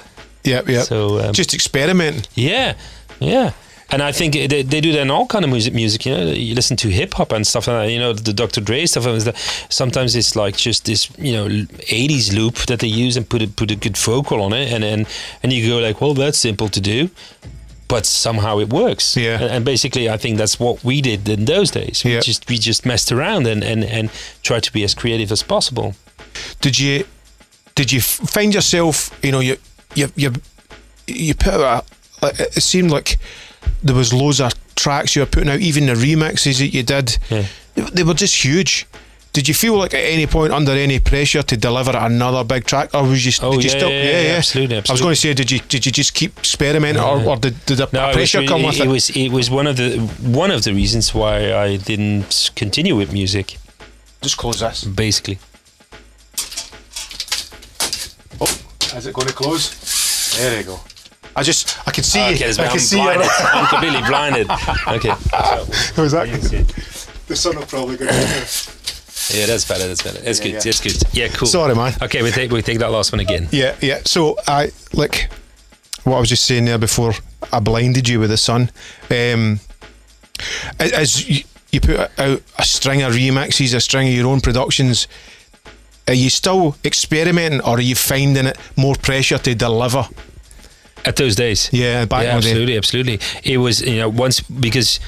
[0.44, 0.86] Yep, yep.
[0.86, 2.24] So, um, just experimenting.
[2.34, 2.74] yeah,
[3.20, 3.52] yeah.
[3.90, 5.72] And I think they, they do that in all kind of music.
[5.74, 7.92] Music, you know, you listen to hip hop and stuff like that.
[7.92, 8.60] You know, the Dr.
[8.60, 9.06] Dre stuff.
[9.06, 9.36] and
[9.70, 13.46] Sometimes it's like just this, you know, '80s loop that they use and put a
[13.46, 15.06] put a good vocal on it, and and
[15.42, 17.08] and you go like, well, that's simple to do,
[17.88, 19.16] but somehow it works.
[19.16, 19.42] Yeah.
[19.42, 22.04] And, basically, I think that's what we did in those days.
[22.04, 22.20] We Yeah.
[22.20, 24.10] just we just messed around and and and
[24.42, 25.94] tried to be as creative as possible.
[26.60, 27.04] Did you
[27.74, 29.10] did you find yourself?
[29.22, 29.56] You know, you
[29.94, 30.32] you you
[31.06, 31.86] you put out.
[32.22, 33.18] It seemed like
[33.82, 37.18] there was loads of tracks you were putting out, even the remixes that you did.
[37.30, 37.44] Yeah.
[37.94, 38.86] They were just huge.
[39.38, 42.92] Did you feel like at any point under any pressure to deliver another big track,
[42.92, 43.30] or was you?
[43.40, 43.88] Oh, did you yeah, still?
[43.90, 47.00] yeah, yeah, absolutely, I was going to say, did you did you just keep experimenting,
[47.00, 48.88] or, or did, did the No, it was pressure really- come with it, it?
[48.88, 49.98] was it was one of the
[50.42, 53.58] one of the reasons why I didn't continue with music.
[54.22, 54.82] just close this.
[54.82, 55.38] Basically,
[58.40, 58.50] Oh,
[58.96, 60.34] is it going to close?
[60.36, 60.80] There you go.
[61.36, 62.38] I just, I can see okay, you.
[62.38, 63.24] that's I I'm can see blinded.
[63.26, 63.30] you.
[63.54, 64.46] I'm completely blinded.
[64.96, 65.14] Okay,
[66.02, 66.26] Was that?
[66.26, 66.68] You can see it.
[67.28, 68.06] The sun will probably go.
[69.30, 69.86] Yeah, that's better.
[69.88, 70.20] That's better.
[70.20, 70.52] That's good.
[70.52, 70.60] yeah.
[70.60, 71.02] That's good.
[71.12, 71.48] Yeah, cool.
[71.48, 71.94] Sorry, man.
[72.02, 73.48] Okay, we take we take that last one again.
[73.50, 74.00] Yeah, yeah.
[74.04, 75.30] So I like
[76.04, 77.12] what I was just saying there before.
[77.52, 78.70] I blinded you with the sun.
[79.10, 79.60] Um,
[80.78, 85.08] as you, you put out a string of remixes, a string of your own productions.
[86.06, 90.06] Are you still experimenting, or are you finding it more pressure to deliver?
[91.04, 91.70] At those days.
[91.72, 92.48] Yeah, back yeah, in the day.
[92.48, 93.20] absolutely, absolutely.
[93.44, 95.00] It was you know once because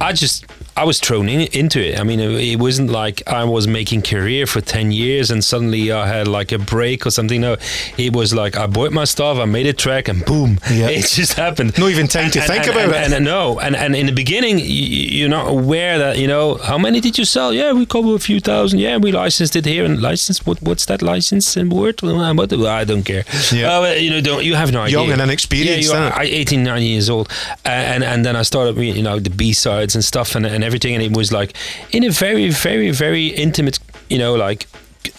[0.00, 0.44] I just
[0.76, 1.98] I was thrown in, into it.
[1.98, 5.90] I mean, it, it wasn't like I was making career for ten years and suddenly
[5.90, 7.40] I had like a break or something.
[7.40, 7.56] No,
[7.96, 10.88] it was like I bought my stuff, I made a track, and boom, Yeah.
[10.88, 11.78] it just happened.
[11.78, 13.04] No even time to And- think and- about and- it.
[13.06, 16.26] And, and no, and, and in the beginning, y- y- you're not aware that you
[16.26, 17.52] know how many did you sell?
[17.54, 18.78] Yeah, we cover a few thousand.
[18.80, 20.46] Yeah, we licensed it here and licensed.
[20.46, 22.02] What what's that license in word?
[22.02, 23.24] What I don't care.
[23.52, 23.78] Yeah.
[23.78, 24.98] Uh, you know, don't you have no idea.
[24.98, 27.28] Young and inexperienced, Yeah, you are, 18, 19 years old,
[27.64, 30.94] and and then I started, you know, the B sides and stuff and, and everything,
[30.94, 31.56] and it was like
[31.92, 34.66] in a very, very, very intimate, you know, like.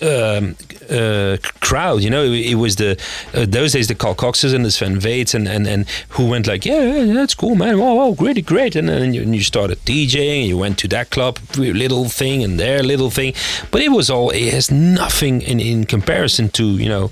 [0.02, 0.58] Um,
[0.90, 3.00] uh, crowd, you know, it, it was the
[3.34, 6.48] uh, those days the Carl Coxes and the Sven Väths and, and, and who went
[6.48, 7.80] like, yeah, yeah, that's cool, man.
[7.80, 8.76] Wow, wow, great, great.
[8.76, 12.44] And then you, and you started DJing, and you went to that club, little thing,
[12.44, 13.34] and their little thing,
[13.72, 14.30] but it was all.
[14.32, 17.12] It has nothing in in comparison to you know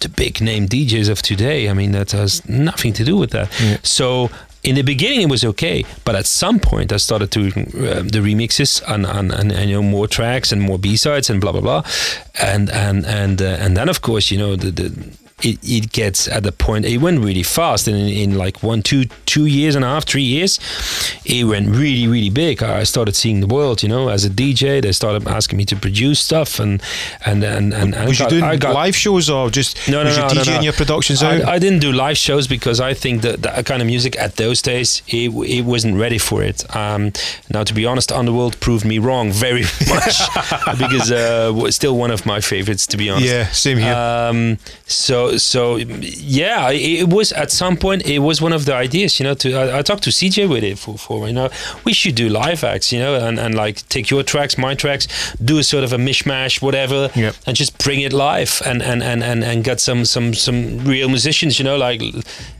[0.00, 1.68] the big name DJs of today.
[1.68, 3.50] I mean, that has nothing to do with that.
[3.82, 4.30] So
[4.66, 8.20] in the beginning, it was okay, but at some point, I started to uh, the
[8.20, 11.52] remixes and, and, and, and you know more tracks and more B sides and blah
[11.52, 11.82] blah blah,
[12.34, 14.70] and and and uh, and then of course you know the.
[14.70, 18.62] the it, it gets at the point it went really fast and in, in like
[18.62, 20.58] one two two years and a half three years
[21.26, 24.80] it went really really big i started seeing the world you know as a dj
[24.80, 26.82] they started asking me to produce stuff and
[27.26, 30.02] and and and, and Was I you doing I got, live shows or just no,
[30.02, 30.60] no, was no, you no, DJing no.
[30.62, 31.42] your productions out?
[31.42, 34.36] I, I didn't do live shows because I think that that kind of music at
[34.36, 36.64] those days it, it wasn't ready for it.
[36.74, 37.12] Um,
[37.50, 40.20] now, to be honest, Underworld proved me wrong very much
[40.78, 42.86] because uh, was still one of my favorites.
[42.88, 43.94] To be honest, Yeah, same here.
[43.94, 49.18] Um, so so yeah, it, was at some point it was one of the ideas.
[49.20, 51.48] You know, to I, I talked to CJ with it for, for you know
[51.84, 52.92] we should do live acts.
[52.92, 55.96] You know, and, and like take your tracks, my tracks, do a sort of a
[55.98, 57.34] mishmash, whatever, Yep.
[57.46, 61.08] and just bring it live and and and and, and get some some some real
[61.08, 61.58] musicians.
[61.58, 62.00] You know, like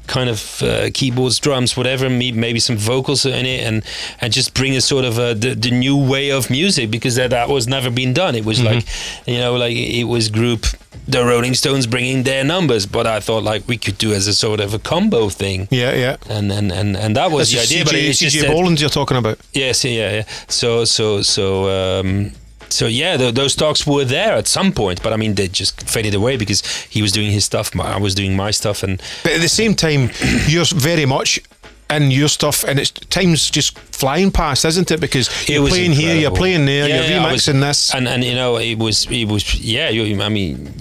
[0.07, 3.83] kind of uh, keyboards, drums, whatever, maybe some vocals in it, and
[4.21, 7.31] and just bring a sort of a, the, the new way of music because that,
[7.31, 8.35] that was never been done.
[8.37, 8.67] It was Mm-hmm.
[8.75, 8.87] like,
[9.27, 10.65] you know, like it was group
[11.09, 14.35] the Rolling Stones bringing their numbers, but I thought like we could do as a
[14.35, 15.69] sort of a combo thing.
[15.71, 16.17] yeah, yeah.
[16.29, 18.81] And, and, and, and that was This the idea, but CJ, it's CJ that- Bolland
[18.81, 19.39] you're talking about.
[19.53, 20.23] Yes, yeah, yeah.
[20.49, 21.69] So, so, so,
[22.01, 22.33] um,
[22.69, 25.81] so yeah, th- those talks were there at some point, but I mean, they just
[25.89, 29.33] faded away because he was doing his stuff, I was doing my stuff, and But
[29.33, 30.11] at the same time,
[30.49, 31.41] you're very much
[31.89, 35.01] in your stuff, and it's time's just flying past, isn't it?
[35.01, 37.95] Because It you're playing here, you're playing there, Yeah, you're I was- this.
[37.95, 39.89] and and you know, it was it was yeah.
[39.91, 40.73] You, I mean,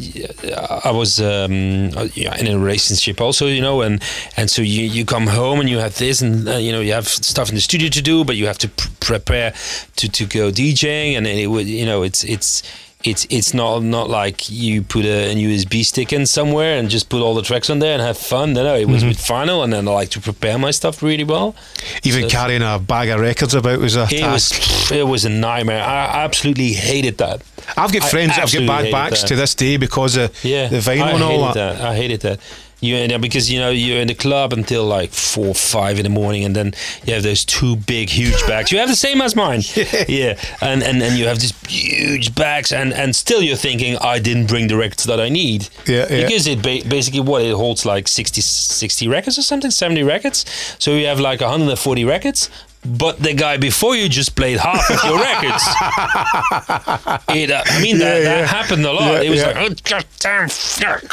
[0.84, 4.02] I was um, in a relationship also, you know, and
[4.36, 6.94] and so you you come home and you have this, and uh, you know, you
[6.94, 9.54] have stuff in the studio to do, but you have to pr- prepare
[9.98, 12.64] to to go DJing, and it would you know, it's it's
[13.06, 17.10] it's it's not not like you put a, an USB stick in somewhere and just
[17.10, 18.54] put all the tracks on there and have fun.
[18.54, 19.10] No, no, it was mm-hmm.
[19.10, 21.56] with vinyl, and then I like to prepare my stuff really well.
[22.04, 24.60] Even So- carrying a bag of records about was a It task.
[24.60, 25.84] was it was a nightmare.
[25.84, 27.42] I absolutely hated that.
[27.78, 29.28] I've got I friends that have got bag backs that.
[29.28, 31.82] to this day because of Yeah, the vinyl I and all hated that.
[31.82, 32.40] I hated that.
[32.82, 36.04] You end up because you know you're in the club until like four, five in
[36.04, 36.74] the morning, and then
[37.06, 38.72] you have those two big, huge bags.
[38.72, 39.62] You have the same as mine,
[40.08, 40.38] yeah.
[40.62, 44.48] And and and you have these huge bags, and and still you're thinking I didn't
[44.48, 46.24] bring the records that I need, Yeah, yeah.
[46.26, 50.46] Because it ba- basically what it holds like 60, 60 records or something, seventy records.
[50.78, 52.50] So you have like 140 records.
[52.86, 55.64] But the guy before you just played half of your records.
[57.36, 59.14] It, uh, I mean, that, Yeah, that happened a lot.
[59.14, 59.48] Yeah, it was yeah.
[59.48, 61.04] like, oh, goddamn fuck.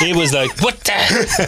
[0.00, 0.92] It was like, what the?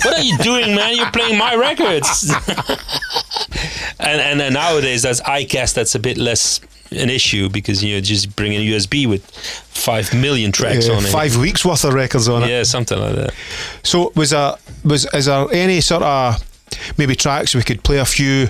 [0.05, 0.97] What are you doing, man?
[0.97, 2.31] You're playing my records.
[4.01, 7.95] and, and then nowadays, that's I guess that's a bit less an issue because you
[7.95, 11.09] know just bring a USB with five million tracks Yeah, on it.
[11.11, 12.49] five weeks worth of records on it.
[12.51, 13.35] yeah, something like that.
[13.83, 16.37] So was there was is there any sort of
[16.99, 18.49] maybe tracks we could play a few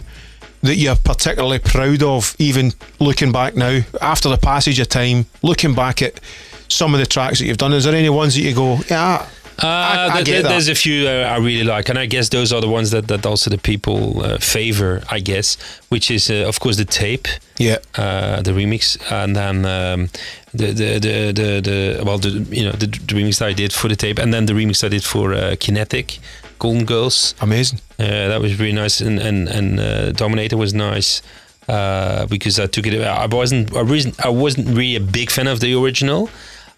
[0.62, 5.74] that you're particularly proud of, even looking back now after the passage of time, looking
[5.74, 6.20] back at
[6.68, 7.72] some of the tracks that you've done?
[7.72, 9.26] Is there any ones that you go, yeah,
[9.62, 12.30] Uh, I, I th- get th- there's a few I really like, and I guess
[12.30, 15.02] those are the ones that, that also the people uh, favor.
[15.10, 15.58] I guess,
[15.90, 20.08] which is uh, of course the tape, yeah, uh, the remix, and then um,
[20.54, 23.72] the, the the the the well, the you know the, the remix that I did
[23.72, 26.18] for the tape, and then the remix I did for uh, Kinetic,
[26.62, 27.34] Golden Girls.
[27.40, 27.80] amazing.
[27.98, 31.20] Uh, that was really nice, and and and uh, Dominator was nice
[31.68, 32.94] uh, because I took it.
[33.02, 36.30] I wasn't I wasn't I wasn't really a big fan of the original.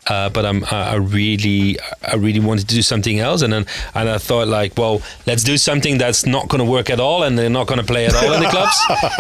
[0.07, 4.09] Uh, but I'm, I really, I really wanted to do something else, and then, and
[4.09, 7.39] I thought like, well, let's do something that's not going to work at all, and
[7.39, 8.77] they're not going to play at all in the clubs,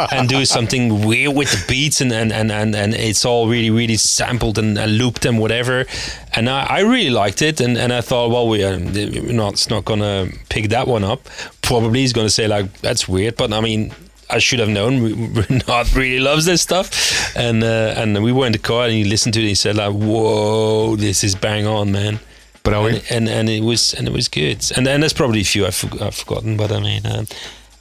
[0.13, 3.71] and do something weird with the beats, and and and and, and it's all really,
[3.71, 5.87] really sampled and, and looped and whatever,
[6.35, 9.55] and I, I really liked it, and, and I thought, well, we are we're not,
[9.55, 11.29] it's not going to pick that one up.
[11.63, 13.93] Probably he's going to say like, that's weird, but I mean,
[14.35, 15.01] I should have known
[15.35, 19.05] Renaat really loves this stuff, and uh, and we were in the car and he
[19.05, 19.45] listened to it.
[19.45, 22.19] and He said like, "Whoa, this is bang on, man!"
[22.65, 23.11] Brilliant.
[23.11, 24.65] And, and and it was and it was good.
[24.77, 27.27] And and there's probably a few I've, I've forgotten, but I mean, um,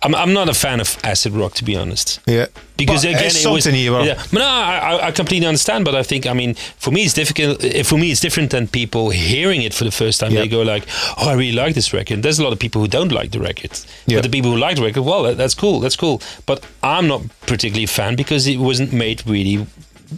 [0.04, 2.20] I'm I'm not a fan of acid rock to be honest.
[2.28, 2.48] Yeah,
[2.78, 4.16] Because But again, it's it was yeah.
[4.32, 5.86] But no, I, I- completely understand.
[5.86, 7.64] But I think, I mean, for me, it's difficult.
[7.64, 10.32] eh, For me, it's different than people hearing it for the first time.
[10.32, 10.42] Yeah.
[10.42, 10.84] They go like,
[11.18, 13.40] "Oh, I really like this record." There's a lot of people who don't like the
[13.40, 13.72] record.
[14.06, 14.18] Yeah.
[14.18, 15.80] But the people who like the record, well, that- that's cool.
[15.80, 16.22] That's cool.
[16.46, 19.66] But I'm not particularly a fan because it wasn't made really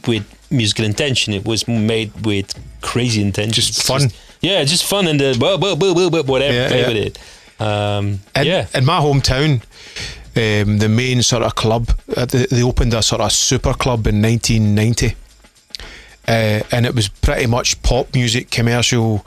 [0.08, 1.34] with musical intention.
[1.34, 3.54] It was made with crazy intention.
[3.54, 4.10] Just fun.
[4.42, 7.06] yeah, just fun and the blah, blah, blah, blah, blah, whatever Yeah, yeah.
[7.08, 7.18] it.
[7.60, 8.68] Um, In, yeah.
[8.74, 9.62] in my hometown,
[10.36, 14.08] um, the main sort of club, uh, they, they opened a sort of super club
[14.08, 15.16] in 1990.
[16.28, 19.26] Uh, and it was pretty much pop music, commercial,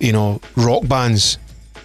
[0.00, 1.38] you know, rock bands.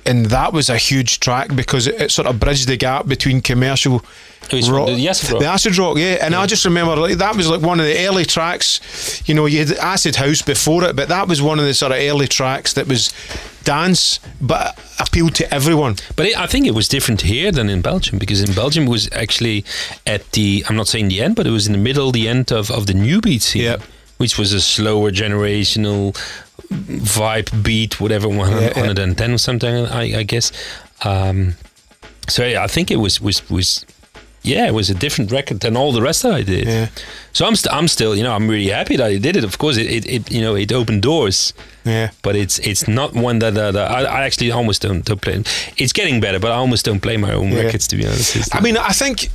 [0.05, 3.41] And that was a huge track because it, it sort of bridged the gap between
[3.41, 4.03] commercial
[4.69, 5.39] rock, the acid rock.
[5.41, 6.17] the acid rock, yeah.
[6.21, 9.21] And I just remember like that was like one of the early tracks.
[9.27, 11.91] You know, you had acid house before it, but that was one of the sort
[11.91, 13.13] of early tracks that was
[13.63, 15.97] dance, but appealed to everyone.
[16.15, 18.89] But it, I think it was different here than in Belgium because in Belgium it
[18.89, 19.65] was actually
[20.07, 22.51] at the I'm not saying the end, but it was in the middle, the end
[22.51, 23.81] of, of the new beat scene, Yep.
[24.17, 26.15] which was a slower generational
[26.69, 28.73] vibe beat, whatever, 100, Yeah, yeah.
[28.75, 30.51] 110 or something, I, I guess.
[31.03, 31.55] Um,
[32.27, 33.85] so yeah, I think it was was was
[34.41, 36.65] yeah, it was a different record than all the rest that I did.
[36.67, 36.87] Yeah.
[37.33, 39.43] So I'm st- I'm still you know I'm really happy that I did it.
[39.43, 41.53] Of course, it, it, it you know it opened doors
[41.85, 42.11] Yeah.
[42.21, 45.43] but it's it's not one that, that, that I, I actually almost don't, don't play.
[45.77, 47.63] It's getting better, but I almost don't play my own Yeah.
[47.63, 48.55] records to be honest.
[48.55, 49.29] I mean, I think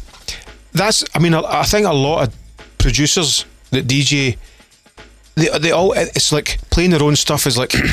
[0.72, 1.04] that's.
[1.14, 2.34] I mean, I, I think a lot of
[2.78, 4.36] producers that DJ,
[5.36, 5.92] they they all.
[5.92, 7.74] It's like playing their own stuff is like.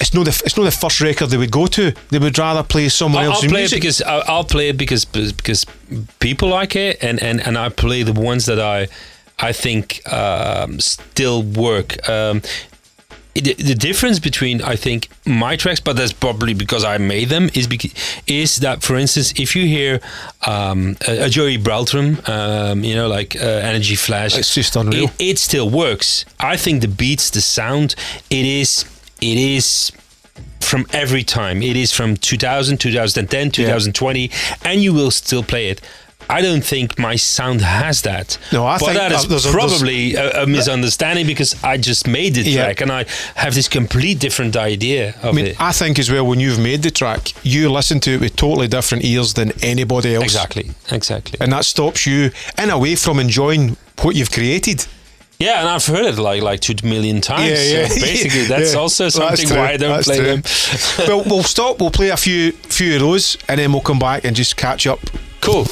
[0.00, 1.92] It's not the it's not the first record they would go to.
[2.10, 3.78] They would rather play someone I'll, I'll else's play music.
[3.78, 5.64] it because I'll, I'll play it because because
[6.18, 8.88] people like it, and, and, and I play the ones that I
[9.38, 12.06] I think um, still work.
[12.08, 12.42] Um,
[13.40, 17.50] the, the difference between I think my tracks, but that's probably because I made them,
[17.54, 17.92] is bec-
[18.26, 20.00] is that for instance, if you hear
[20.46, 25.04] um, a, a Joey Beltram, um, you know, like uh, Energy Flash, It's just unreal.
[25.04, 26.24] It, it still works.
[26.40, 27.94] I think the beats, the sound,
[28.30, 28.84] it is
[29.20, 29.92] it is
[30.60, 31.62] from every time.
[31.62, 34.30] It is from 2000, 2010, 2020,
[34.64, 35.80] and you will still play it.
[36.30, 38.36] I don't think my sound has that.
[38.52, 41.78] No, I but think, that uh, is there's there's- probably a, a misunderstanding because I
[41.78, 42.64] just made the Yeah.
[42.64, 45.60] track and I have this complete different idea of I mean, it.
[45.60, 48.68] I think as well when you've made the track, you listen to it with totally
[48.68, 50.24] different ears than anybody else.
[50.24, 51.38] Exactly, exactly.
[51.40, 52.30] and that stops you
[52.62, 54.86] in a way from enjoying what you've created.
[55.38, 57.50] Yeah, and I've heard it like like two million times.
[57.52, 57.88] Yeah, yeah.
[57.88, 58.80] So basically, that's Yeah.
[58.80, 59.56] also That's something true.
[59.56, 60.26] why I don't That's play true.
[60.26, 60.42] them.
[61.08, 61.78] well, we'll stop.
[61.80, 64.86] We'll play a few few of those, and then we'll come back and just catch
[64.86, 64.98] up.
[65.40, 65.64] Cool.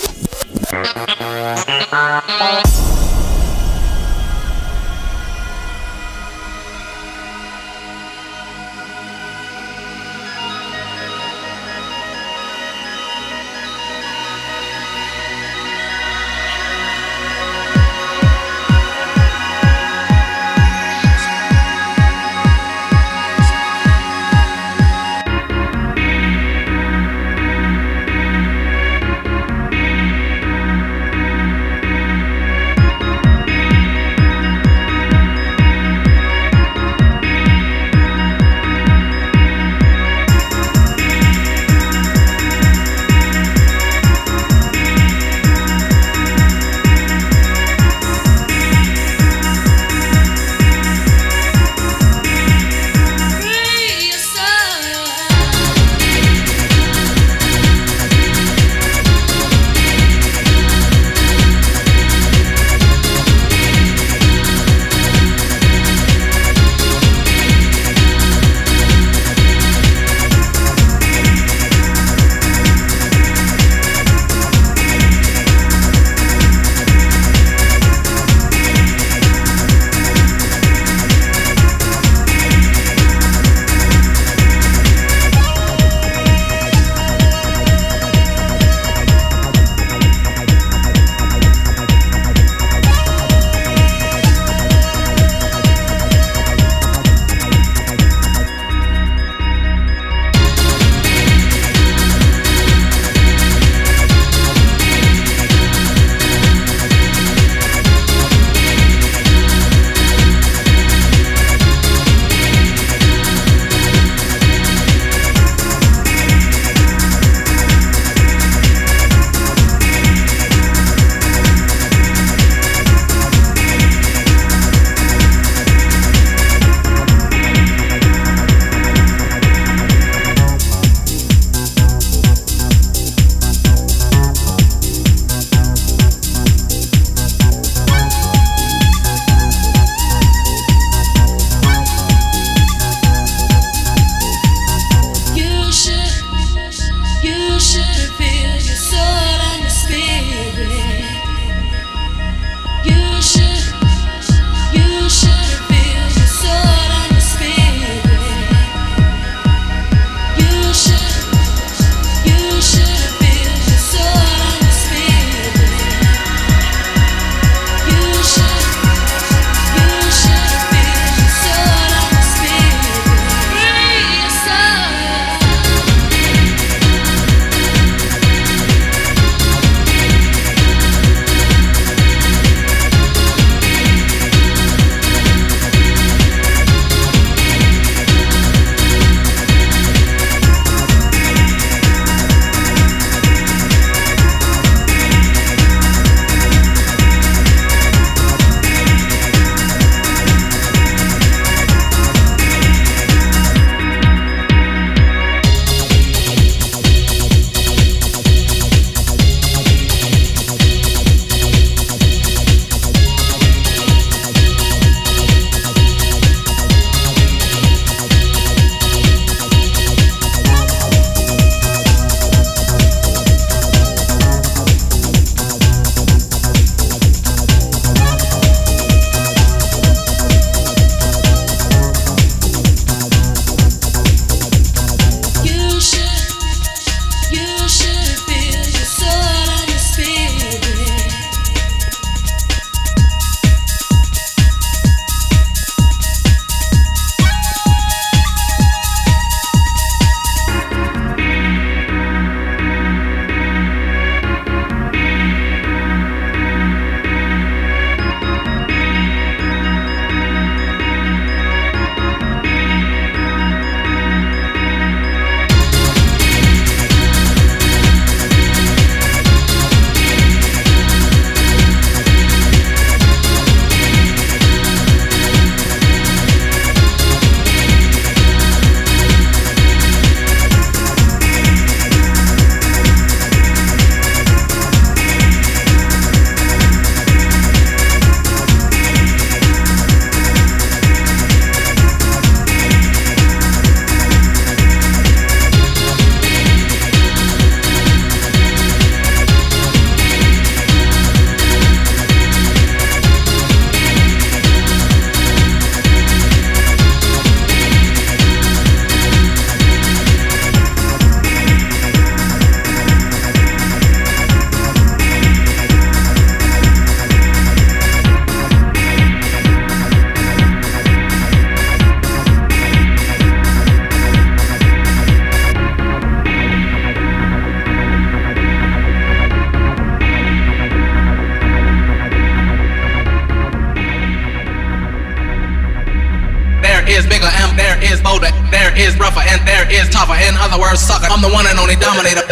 [339.71, 340.15] Is tougher.
[340.15, 341.07] In other words, sucker.
[341.11, 342.23] I'm the one and only dominator.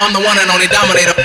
[0.00, 1.16] I'm the one and only dominator.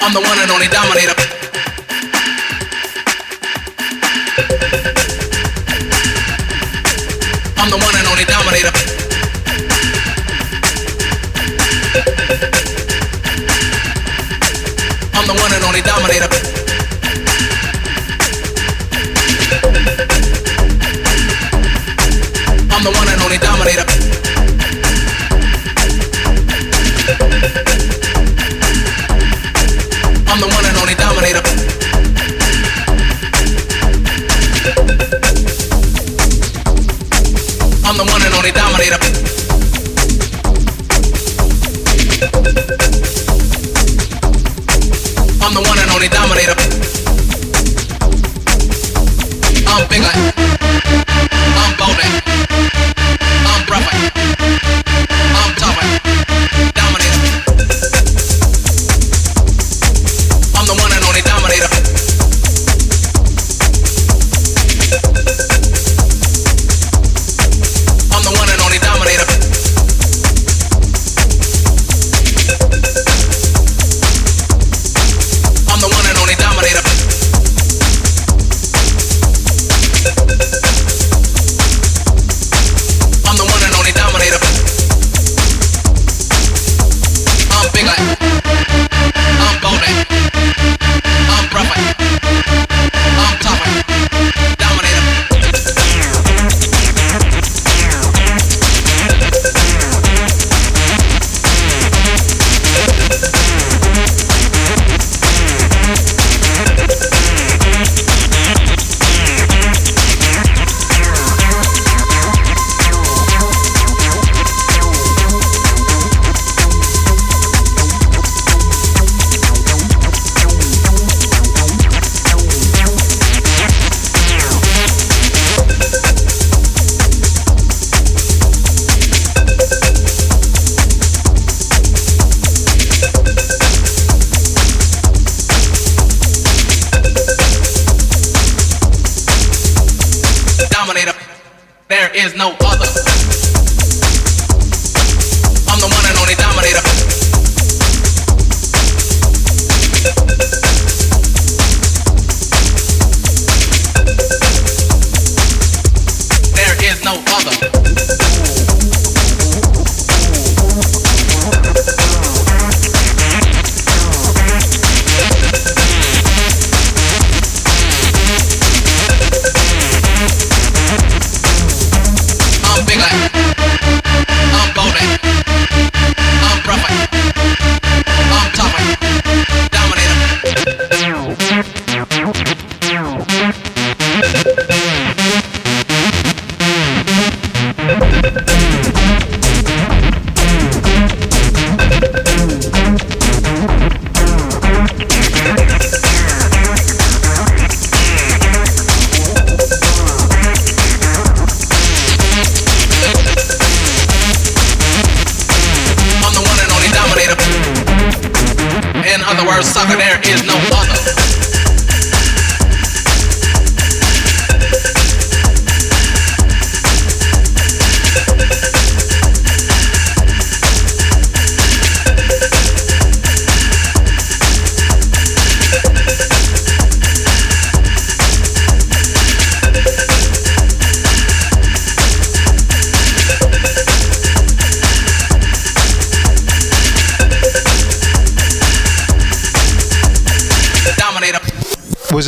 [0.00, 1.39] I'm the one and only dominator.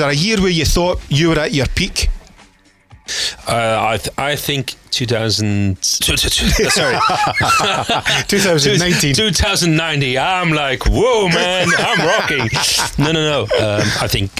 [0.02, 2.08] There a year where you thought you were at your peak?
[3.46, 5.76] Uh, I th- I think 2000.
[5.82, 6.96] Sorry,
[8.28, 9.14] 2019.
[9.14, 10.18] 2090.
[10.18, 12.48] I'm like, whoa, man, I'm rocking.
[12.98, 13.42] No, no, no.
[13.42, 14.30] Um, I think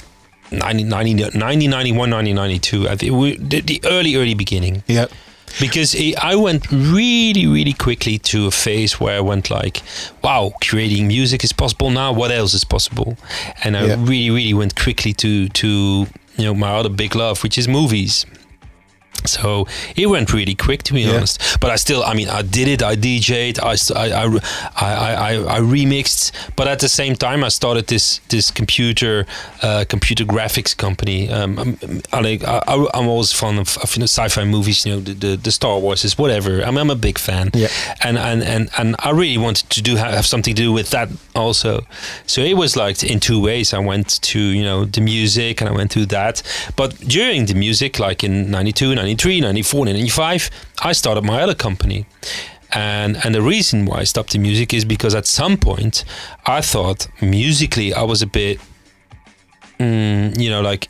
[0.50, 2.88] 90, 90, 90, 91, 90, 92.
[2.88, 4.82] I think we, the, the early, early beginning.
[4.86, 5.10] Yep.
[5.61, 9.82] Because it, I went really, really quickly to a phase where I went like,
[10.22, 12.12] wow, creating music is possible now.
[12.12, 13.16] What else is possible?
[13.64, 13.96] And I Yeah.
[13.98, 15.68] really, really went quickly to to
[16.38, 18.24] you know my other big love, which is movies.
[19.28, 19.66] So
[19.96, 21.16] it went really quick, to be Yeah.
[21.16, 21.40] honest.
[21.60, 22.82] But I still, I mean, I did it.
[22.82, 23.58] I DJ'd.
[23.60, 24.40] I, I, I,
[24.76, 26.32] I, I, I remixed.
[26.56, 29.26] But at the same time, I started this this computer
[29.62, 31.30] uh, computer graphics company.
[31.30, 31.78] Um, I'm,
[32.12, 34.84] I like, I, I- I'm always fond of, of you know, sci-fi movies.
[34.86, 36.60] You know, the, the, the Star Wars is whatever.
[36.62, 37.50] I'm, I'm a big fan.
[37.54, 37.68] Yeah.
[38.02, 41.08] And, and and and I really wanted to do have something to do with that
[41.34, 41.86] also.
[42.26, 43.72] So it was like in two ways.
[43.74, 46.42] I went to you know the music and I went to that.
[46.76, 50.50] But during the music, like in 92, 93, 94, 95,
[50.82, 52.06] I started my other company.
[52.72, 56.04] And and the reason why I stopped the music is because at some point
[56.46, 58.60] I thought musically I was a bit
[59.78, 60.88] mm, you know like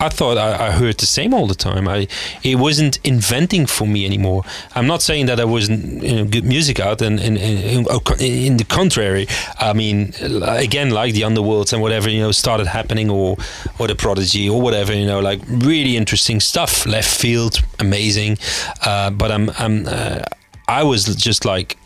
[0.00, 1.86] I thought I, I heard the same all the time.
[1.86, 2.08] I
[2.42, 4.44] it wasn't inventing for me anymore.
[4.74, 7.86] I'm not saying that I wasn't you know, good music out, and, and, and
[8.20, 9.26] in the contrary,
[9.58, 13.36] I mean, again, like the underworlds and whatever you know started happening, or
[13.78, 18.38] or the prodigy or whatever you know, like really interesting stuff, left field, amazing.
[18.84, 20.24] Uh, but I'm I'm uh,
[20.66, 21.76] I was just like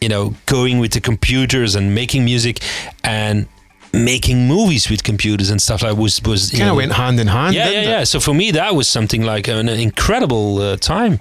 [0.00, 2.60] you know going with the computers and making music
[3.02, 3.48] and
[3.92, 7.54] making movies with computers and stuff like was was Kind of went hand in hand.
[7.54, 8.00] yeah, yeah, yeah.
[8.02, 8.06] it?
[8.06, 11.20] So for me, that was something like an incredible uh, time,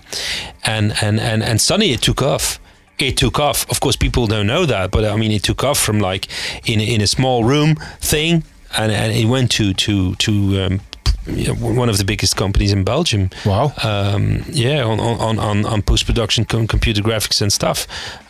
[0.65, 2.59] and and and and suddenly it took off.
[2.99, 3.69] It took off.
[3.69, 6.27] Of course, people don't know that, but I mean, it took off from like
[6.65, 8.43] in in a small room thing,
[8.77, 10.31] and and it went to to to.
[10.65, 10.81] Um,
[11.59, 13.29] one of the biggest companies in Belgium.
[13.45, 13.73] Wow.
[13.83, 17.85] Um, yeah, on on on, on post production, com- computer graphics and stuff.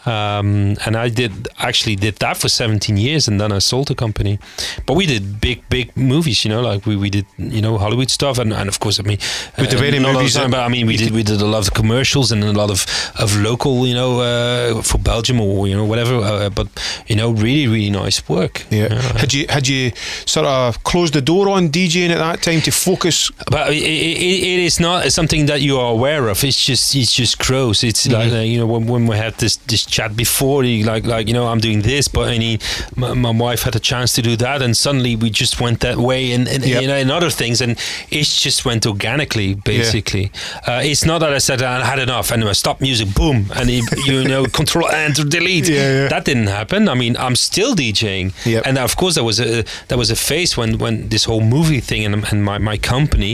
[0.07, 3.95] Um, and I did actually did that for 17 years, and then I sold the
[3.95, 4.39] company.
[4.85, 8.09] But we did big big movies, you know, like we, we did you know Hollywood
[8.09, 9.19] stuff, and, and of course I mean,
[9.57, 11.45] With the uh, very not movies time, but I mean we did we did a
[11.45, 12.85] lot of commercials and a lot of
[13.19, 16.15] of local, you know, uh, for Belgium or you know whatever.
[16.15, 16.67] Uh, but
[17.07, 18.65] you know, really really nice work.
[18.69, 18.93] Yeah.
[19.17, 19.91] Had you had you
[20.25, 23.29] sort of closed the door on DJing at that time to focus?
[23.51, 26.43] But it, it, it is not something that you are aware of.
[26.43, 27.83] It's just it's just gross.
[27.83, 31.05] It's like uh, you know when, when we had this this chat before, you like
[31.15, 32.59] like you know I'm doing this, but mean
[32.95, 35.97] my, my wife had a chance to do that, and suddenly we just went that
[36.09, 36.81] way, and, and Yep.
[36.81, 37.71] you know and other things, and
[38.19, 39.49] it just went organically.
[39.75, 40.25] Basically,
[40.69, 43.65] uh, it's not that I said I had enough and I stopped music, boom, and
[43.69, 45.67] it, you know control enter delete.
[45.69, 46.07] Yeah, yeah.
[46.13, 46.81] That didn't happen.
[46.93, 48.61] I mean I'm still DJing, Yep.
[48.67, 51.81] and of course there was a there was a phase when when this whole movie
[51.89, 53.33] thing and, and my, my company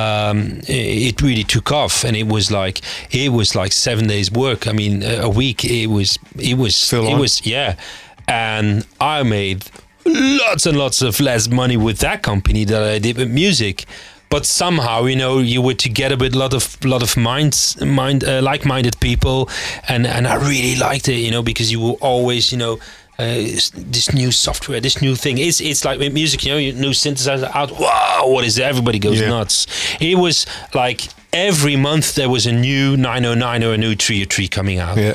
[0.00, 0.38] um,
[0.68, 2.76] it really took off and it was like
[3.10, 5.99] it was like seven days work i mean a a week it was
[6.38, 7.74] it was it was yeah
[8.28, 9.64] and i made
[10.04, 13.84] lots and lots of less money with that company that i did with music
[14.30, 18.24] but somehow you know you were together with a lot of lot of minds mind
[18.24, 19.48] uh, like-minded people
[19.88, 22.78] and and i really liked it you know because you were always you know
[23.18, 23.24] uh,
[23.76, 25.36] this new software, this new thing.
[25.36, 27.70] It's it's like with music, you know, you- new synthesizer out.
[27.78, 28.64] Wow, what is that?
[28.64, 29.28] Everybody goes Yeah.
[29.28, 29.66] nuts.
[30.00, 34.78] It was like every month there was a new 909 or a new 303 coming
[34.78, 34.96] out.
[34.96, 35.12] Yeah.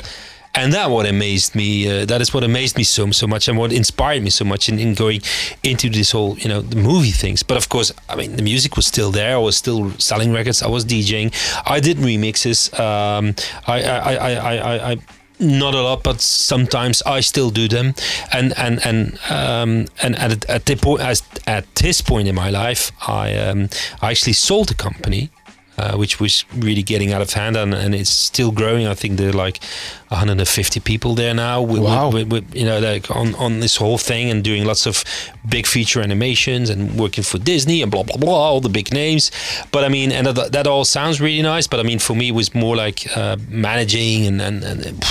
[0.56, 1.86] And that what amazed me.
[1.86, 4.68] Uh, that is what amazed me so so much, and what inspired me so much
[4.68, 5.20] in, in going
[5.62, 7.42] into this whole, you know, the movie things.
[7.42, 9.34] But of course, I mean, the music was still there.
[9.34, 10.62] I was still selling records.
[10.62, 11.32] I was DJing.
[11.66, 12.72] I did remixes.
[12.80, 13.34] Um,
[13.66, 14.96] I, I, I, I, I, I
[15.38, 17.94] not a lot, but sometimes I still do them.
[18.32, 21.02] And and and um, and at at, the point,
[21.46, 23.68] at this point in my life, I um,
[24.00, 25.30] I actually sold the company.
[25.78, 28.86] Uh, which was really getting out of hand and, and it's still growing.
[28.86, 29.60] I think there are like
[30.08, 31.60] 150 people there now.
[31.60, 32.10] With, Wow.
[32.10, 35.04] with, with, you know, like on, on this whole thing and doing lots of
[35.46, 39.30] big feature animations and working for Disney and blah blah blah, all the big names.
[39.70, 41.66] But I mean, and that, that all sounds really nice.
[41.66, 45.04] But I mean, for me, it was more like uh, managing and and, and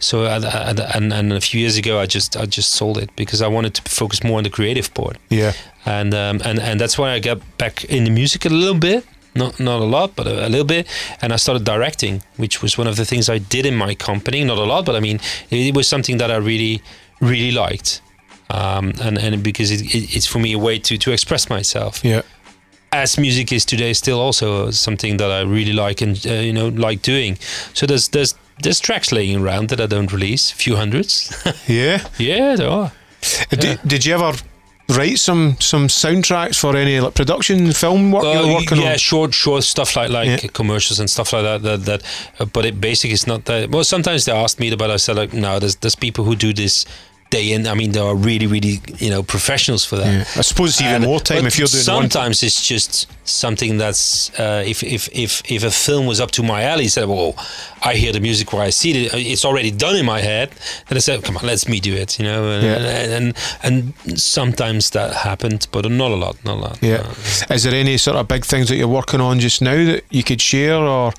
[0.00, 0.24] so.
[0.24, 3.40] I, I, and, and a few years ago, I just I just sold it because
[3.40, 5.52] I wanted to focus more on the creative part Yeah.
[5.86, 9.04] and um, and and that's why I got back in the music a little bit.
[9.34, 10.86] Not not a lot, but a, a little bit.
[11.22, 14.44] And I started directing, which was one of the things I did in my company.
[14.44, 15.20] Not a lot, but I mean,
[15.50, 16.82] it, was something that I really
[17.20, 18.00] really liked.
[18.50, 22.04] Um, and and because it, it, it's for me a way to to express myself.
[22.04, 22.22] Yeah.
[22.90, 26.68] As music is today, still also something that I really like and uh, you know
[26.68, 27.36] like doing.
[27.74, 31.30] So there's there's there's tracks laying around that I don't release, a few hundreds.
[31.68, 32.08] Yeah.
[32.18, 32.92] yeah, there are.
[33.52, 34.32] Uh, Did, did you ever
[34.96, 38.90] write some some soundtracks for any like production film work Uh, were working yeah, on?
[38.92, 40.48] Yeah, short, short stuff like like Yeah.
[40.52, 41.62] commercials and stuff like that.
[41.62, 42.02] That that,
[42.40, 43.70] uh, but it basically is not that.
[43.70, 44.90] Well, sometimes they asked me about.
[44.90, 46.86] it, I said like, no, there's there's people who do this
[47.30, 47.66] day in.
[47.66, 50.06] I mean, there are really, really, you know, professionals for that.
[50.06, 50.24] Yeah.
[50.40, 52.10] I suppose it's even And- more time if you're doing one.
[52.10, 56.42] Sometimes it's just something that's uh, if if if if a film was up to
[56.42, 57.34] my alley, said, "Well,
[57.84, 59.12] I hear the music where I see it.
[59.14, 60.50] It's already done in my head."
[60.88, 62.50] Then I said, "Come on, let's me do it," you know.
[62.50, 63.16] And Yeah.
[63.16, 66.78] and, and sometimes that happened, but not a lot, not a lot.
[66.80, 67.04] Yeah.
[67.50, 70.22] Is there any sort of big things that you're working on just now that you
[70.24, 71.12] could share or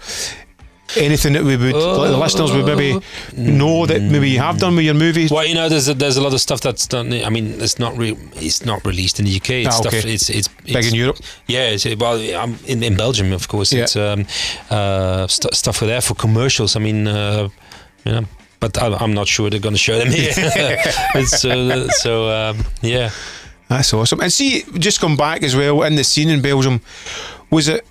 [0.98, 3.00] anything that we would like the listeners would maybe
[3.36, 5.32] know that maybe you have done with your movies?
[5.32, 7.14] Well, you know, there's a, there's a lot of stuff that's done.
[7.14, 9.50] I mean, it's not re- it's not released in the UK.
[9.50, 9.94] It's Ah, stuff.
[9.94, 10.14] okay.
[10.14, 11.18] It's it's, Big it's in Europe?
[11.48, 13.72] Yeah, it's, well, I'm in, in Belgium, of course.
[13.74, 13.84] Yeah.
[13.84, 14.26] It's um,
[14.70, 16.76] uh, st- stuff for there for commercials.
[16.76, 17.50] I mean, uh,
[18.06, 18.26] you know,
[18.60, 20.32] but I, I'm not sure they're going to show them here.
[20.36, 23.12] it's, uh, so um, yeah.
[23.68, 24.20] That's awesome.
[24.20, 26.82] And see, just come back as well in the scene in Belgium,
[27.52, 27.86] was it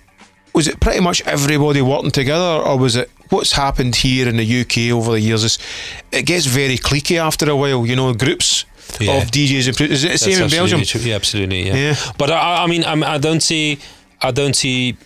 [0.53, 4.61] was it pretty much everybody working together, or was it what's happened here in the
[4.61, 5.43] UK over the years?
[5.43, 5.57] Is
[6.11, 8.65] it gets very cliquey after a while, you know, groups
[8.99, 9.21] Yeah.
[9.21, 10.81] of DJs and is it the That's same in Belgium?
[10.83, 11.01] true.
[11.01, 11.67] Yeah, absolutely.
[11.67, 11.75] Yeah.
[11.75, 11.95] Yeah.
[12.17, 13.77] But I, I mean, I'm, I don't see,
[14.21, 14.97] I don't see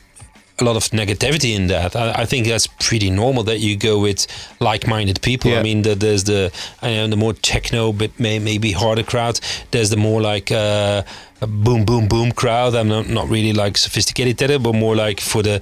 [0.59, 1.95] a lot of negativity in that.
[1.95, 4.25] I, I think that's pretty normal that you go with
[4.61, 5.51] like-minded people.
[5.51, 5.59] Yeah.
[5.59, 9.39] I mean, the, there's the, I know, the more techno, but may, maybe harder crowd.
[9.71, 11.03] There's the more like uh,
[11.43, 12.75] a boom, boom, boom crowd.
[12.75, 15.61] I'm not, not really like sophisticated techno, but more like for the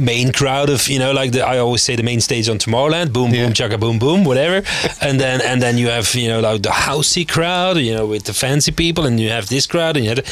[0.00, 3.12] main crowd of you know like the I always say the main stage on Tomorrowland
[3.12, 3.42] boom Yeah.
[3.46, 4.62] boom chaka boom boom whatever
[5.00, 8.22] and then and then you have you know like the housey crowd you know with
[8.22, 10.24] the fancy people and you have this crowd and you had,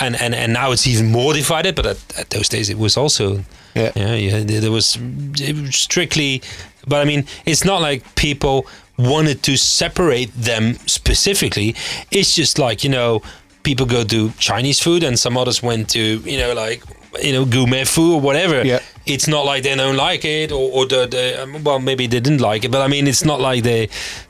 [0.00, 2.96] and and and now it's even more divided but at, at those days it was
[2.96, 3.44] also
[3.74, 3.92] Yeah.
[3.94, 4.96] yeah yeah there there was
[5.38, 6.40] it was strictly
[6.88, 11.74] but I mean it's not like people wanted to separate them specifically
[12.10, 13.20] it's just like you know
[13.62, 16.82] people go to Chinese food and some others went to you know like
[17.22, 18.78] you know gourmet food or whatever Yeah.
[19.04, 22.20] it's not like they don't like it or, or the, the um, well maybe they
[22.20, 23.88] didn't like it but i mean it's not like they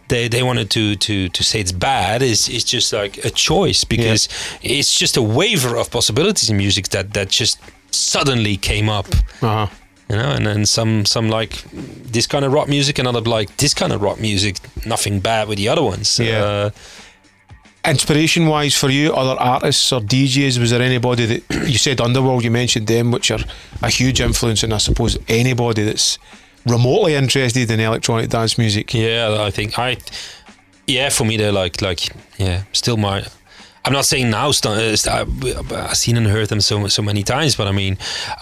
[0.08, 3.84] they, they wanted to, to, to say it's bad it's, it's just like a choice
[3.84, 4.28] because
[4.62, 7.60] it's just a waiver of possibilities in music that, that just
[7.90, 9.06] suddenly came up
[9.42, 9.66] Uh-huh.
[10.08, 11.62] you know and then some some like
[12.12, 14.56] this kind of rock music and other like this kind of rock music
[14.86, 16.42] nothing bad with the other ones Yeah.
[16.44, 16.70] uh,
[17.84, 22.44] Inspiration wise for you, other artists or DJs, was there anybody that you said Underworld,
[22.44, 23.40] you mentioned them, which are
[23.82, 26.18] a huge influence, and I suppose anybody that's
[26.66, 28.92] remotely interested in electronic dance music?
[28.92, 29.96] Yeah, I think I.
[30.86, 33.24] Yeah, for me they're like like yeah, still my.
[33.84, 34.50] I'm not saying now.
[34.50, 37.96] uh, I've seen and heard them so so many times, but I mean,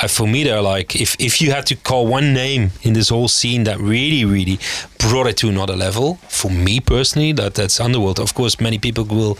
[0.08, 3.28] for me they're like if if you had to call one name in this whole
[3.28, 4.58] scene that really really
[4.98, 6.18] brought it to another level.
[6.28, 8.18] For me personally, that that's Underworld.
[8.18, 9.34] Of course, many people will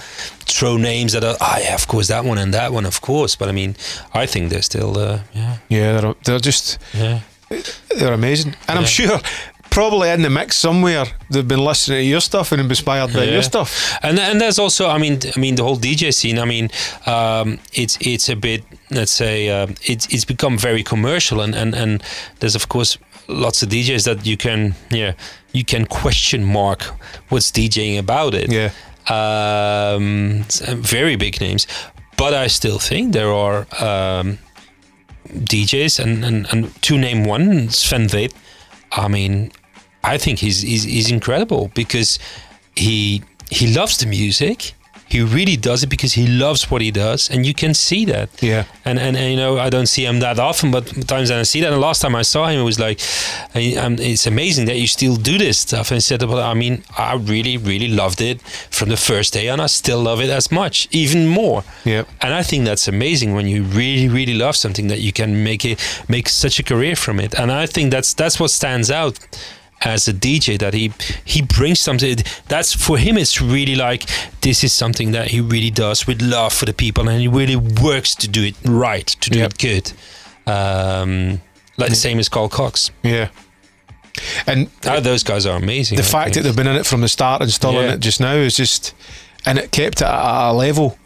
[0.47, 3.37] throw names that are ah yeah, of course that one and that one, of course.
[3.37, 3.75] But I mean,
[4.15, 7.21] I think they're still uh, yeah Yeah, they're, they're just yeah.
[7.99, 9.21] they're amazing, and I'm sure
[9.71, 13.33] probably in the mix somewhere they've been listening to your stuff and inspired by Yeah.
[13.33, 13.99] your stuff.
[14.03, 16.39] And and there's also, I mean, I mean the whole DJ scene.
[16.39, 16.71] I mean,
[17.07, 21.75] um, it's it's a bit, let's say, um, it's it's become very commercial, and and
[21.75, 22.03] and
[22.41, 22.99] there's of course
[23.29, 25.13] lots of DJs that you can, yeah,
[25.53, 26.83] you can question mark
[27.29, 28.51] what's DJing about it.
[28.51, 28.71] Yeah.
[29.11, 31.67] Um, uh, very big names,
[32.17, 33.67] but I still think there are.
[33.81, 34.39] Um,
[35.31, 38.33] DJs and, and, and to name one, Sven Väth.
[38.93, 39.53] I mean,
[40.05, 42.19] I think he's, he's he's incredible because
[42.77, 44.75] he he loves the music.
[45.09, 48.29] He really does it because he loves what he does, and you can see that.
[48.43, 48.65] Yeah.
[48.85, 51.43] And and, and you know, I don't see him that often, but times that I
[51.45, 51.69] see that.
[51.73, 53.01] And the last time I saw him, it was like,
[53.55, 55.91] I, it's amazing that you still do this stuff.
[55.91, 59.49] And he said, "Well, I mean, I really, really loved it from the first day,
[59.49, 62.05] and I still love it as much, even more." Yeah.
[62.21, 65.65] And I think that's amazing when you really, really love something that you can make
[65.65, 65.79] it
[66.09, 67.35] make such a career from it.
[67.35, 69.19] And I think that's that's what stands out
[69.83, 70.93] as a DJ that he
[71.25, 72.17] he brings something
[72.49, 74.05] that's for him it's really like
[74.41, 77.55] this is something that he really does with love for the people and he really
[77.57, 79.51] works to do it right to do Yep.
[79.53, 79.93] it good
[80.53, 81.41] um,
[81.77, 83.29] like the same as Carl Cox Yeah.
[84.49, 86.35] And Ah, those guys are amazing the I fact think.
[86.35, 88.57] that they've been in it from the start and still in it just now is
[88.57, 88.95] just,
[89.47, 90.99] and it kept it at a level.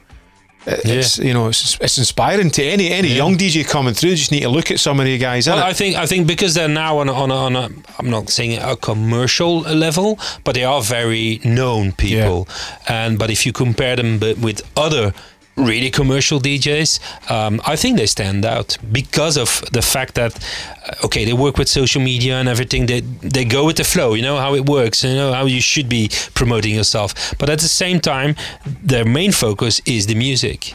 [0.66, 3.16] It- It's you know it's, it's inspiring to any any Yeah.
[3.24, 4.14] young DJ coming through.
[4.16, 5.58] Just need to look at some of the guys Well.
[5.58, 8.30] I think I think because they're now on a, on a, on a I'm not
[8.30, 12.46] saying a commercial level, but they are very known people.
[12.88, 15.12] And but if you compare them with other
[15.57, 20.32] really commercial DJs, um, I think they stand out because of the fact that
[20.86, 22.86] uh, okay, they work with social media and everything.
[22.86, 24.14] They they go with the flow.
[24.14, 25.05] You know how it works.
[25.05, 27.34] You know how you should be promoting yourself.
[27.38, 28.34] But at the same time,
[28.82, 30.74] their main focus is the music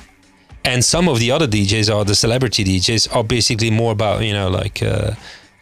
[0.65, 4.34] and some of the other DJs are the celebrity DJs are basically more about you
[4.34, 5.11] know like uh,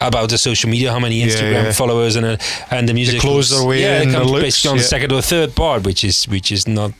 [0.02, 1.72] about the social media, how many Instagram yeah.
[1.72, 2.38] followers and uh,
[2.72, 3.22] and the music.
[3.22, 5.86] clothes comes- they're wearing, yeah, it the looks, basically on the second or third part,
[5.86, 6.92] which is which is not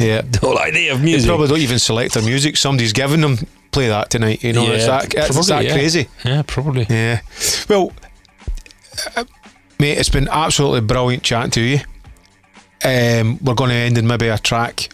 [0.00, 0.22] Yeah.
[0.30, 1.22] the whole idea of music.
[1.22, 2.56] They probably don't even select their music.
[2.56, 3.36] Somebody's giving them
[3.70, 4.42] play that tonight.
[4.42, 5.72] You know, it's that, it's probably, that yeah.
[5.72, 6.08] crazy.
[6.24, 6.86] Yeah, probably.
[6.88, 7.20] Yeah.
[7.68, 7.92] Well,
[9.16, 9.24] uh,
[9.78, 11.78] mate, it's been absolutely brilliant chatting to you.
[12.82, 14.88] Um, we're going to end in maybe a track.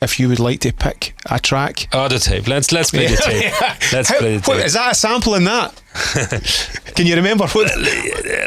[0.00, 2.46] If you would like to pick a track, Oh, the tape.
[2.46, 3.52] Let's let's play the tape.
[3.92, 4.66] Let's How- play the what, tape.
[4.66, 5.82] is that a sample in that?
[6.94, 7.68] Can you remember what?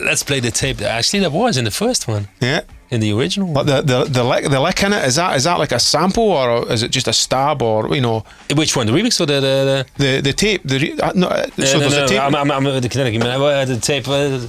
[0.01, 0.82] Let's play the tape.
[0.82, 2.62] Actually, that was in the first one, Yeah.
[2.92, 3.54] In the original.
[3.54, 5.80] But the the the lick, the lick in it is that is that like a
[5.80, 8.24] sample or is it just a stab or you know
[8.56, 8.86] Which one?
[8.88, 9.86] The remix or the the?
[9.98, 12.36] the the the tape the re- uh, no, uh, so no, no, a tape I'm,
[12.36, 13.42] I'm, I'm the Connecticut man.
[13.42, 14.08] Uh, The tape.
[14.08, 14.48] Uh,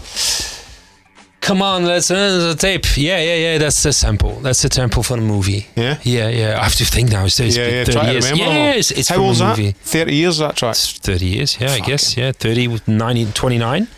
[1.40, 2.84] come on, let's uh, the tape.
[2.96, 3.58] Yeah, yeah, yeah.
[3.58, 4.34] That's the sample.
[4.40, 5.66] That's the sample for the movie.
[5.76, 5.98] Yeah?
[6.02, 6.60] yeah, yeah.
[6.60, 7.24] I have to think now.
[7.24, 8.30] It's, it's yeah yeah been 30 try to years.
[8.30, 11.56] remember yeah, it's, it's how old's that 30 years that track It's 30 years.
[11.60, 12.16] Yeah, I guess.
[12.16, 13.88] Yeah, 30 with 90, 29.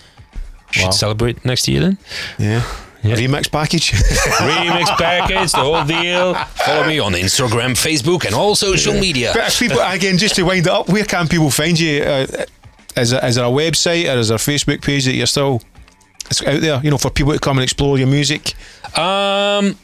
[0.70, 1.98] Should celebrate next year then.
[2.38, 2.62] yeah,
[3.04, 3.16] Yeah.
[3.16, 6.34] remix package Remix package, the whole deal.
[6.34, 9.30] Follow me on Instagram, Facebook, and all social media.
[9.34, 12.26] but if people again just to wind it up where can people find you uh,
[12.96, 15.60] is, there, is there a website or is there a Facebook page that you're still
[16.30, 18.54] it's out there you know for people to come and explore your music
[18.96, 19.76] Um,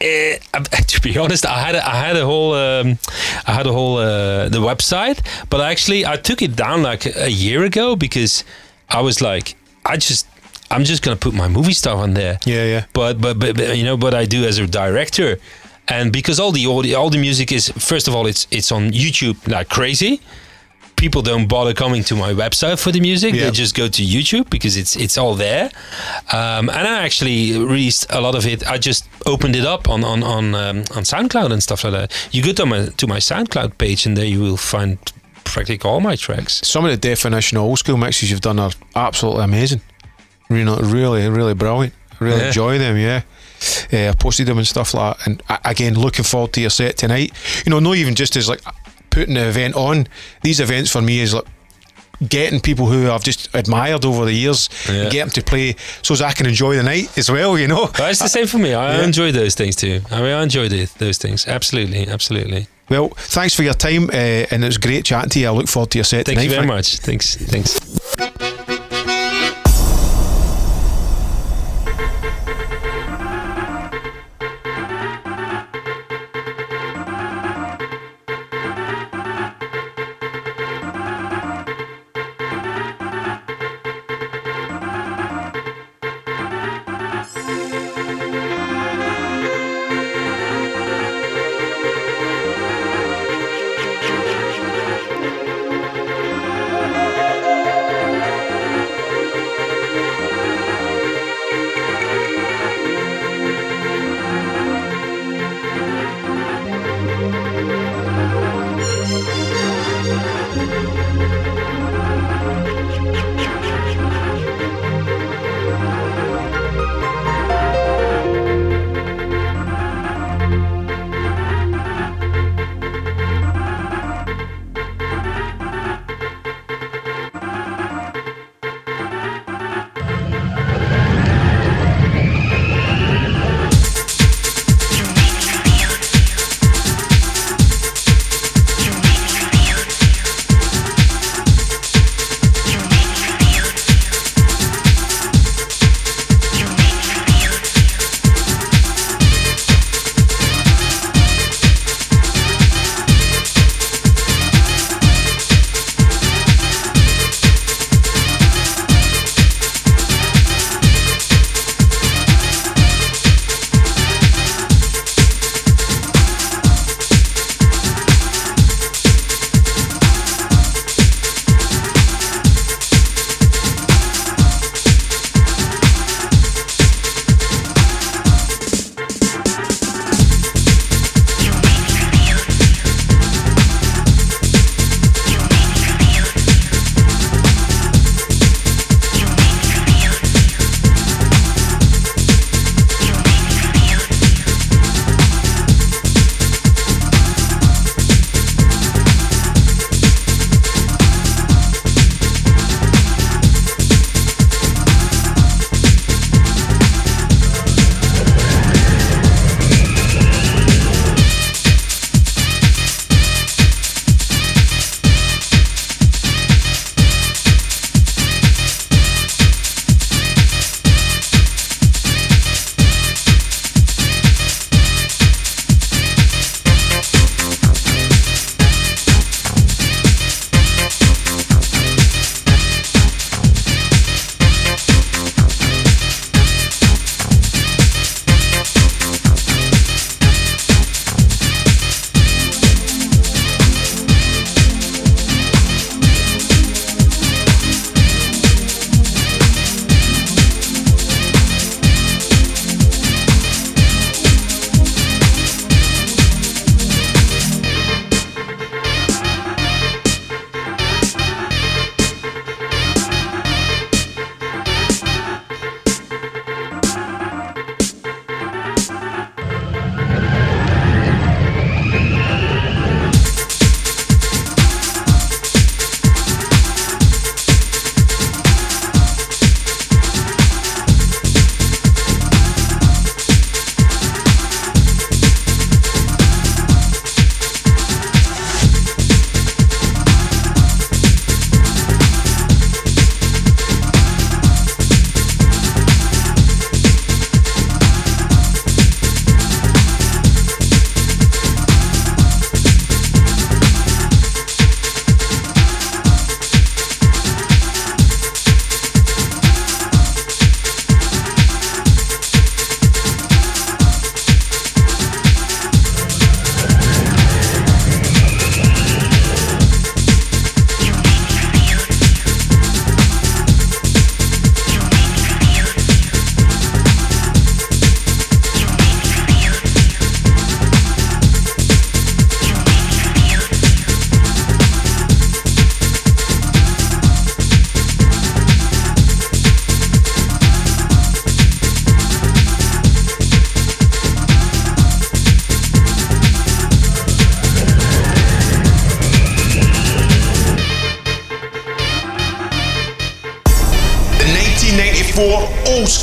[0.00, 0.36] eh,
[0.92, 2.98] to be honest, I had a, I had a whole um,
[3.46, 7.30] I had a whole uh, the website, but actually I took it down like a
[7.30, 8.44] year ago because
[8.90, 9.56] I was like,
[9.86, 10.26] I just
[10.70, 12.38] I'm just gonna put my movie stuff on there.
[12.44, 12.84] Yeah, yeah.
[12.92, 15.38] But but but, but you know what I do as a director,
[15.88, 18.90] and because all the audio, all the music is first of all it's it's on
[18.92, 20.20] YouTube like crazy.
[20.96, 23.44] People don't bother coming to my website for the music; Yeah.
[23.44, 25.70] they just go to YouTube because it's it's all there.
[26.32, 28.68] Um, and I actually released a lot of it.
[28.68, 32.28] I just opened it up on on on um, on SoundCloud and stuff like that.
[32.32, 34.98] You go to my to my SoundCloud page, and there you will find
[35.44, 36.60] practically all my tracks.
[36.66, 39.80] some of the definition old school mixes you've done are absolutely amazing
[40.50, 42.46] you know really really brilliant really Yeah.
[42.48, 43.22] enjoy them yeah
[43.92, 46.96] uh, I posted them and stuff like that and again looking forward to your set
[46.96, 47.32] tonight
[47.64, 48.60] you know not even just as like
[49.10, 50.06] putting the event on
[50.42, 51.44] these events for me is like
[52.28, 55.02] getting people who I've just admired over the years Yeah.
[55.02, 57.68] and get them to play so as I can enjoy the night as well you
[57.68, 58.74] know But it's the same for me.
[58.74, 59.04] I Yeah.
[59.04, 60.00] enjoy those things too.
[60.10, 61.46] I mean, I enjoy the, those things.
[61.46, 62.66] Absolutely, absolutely.
[62.90, 65.68] well thanks for your time uh, and it was great chatting to you I look
[65.68, 66.76] forward to your set Thank tonight you very Frank.
[66.78, 66.96] much.
[66.98, 67.36] Thanks.
[67.36, 67.78] Thanks.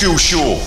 [0.05, 0.64] 1994 Old School Show.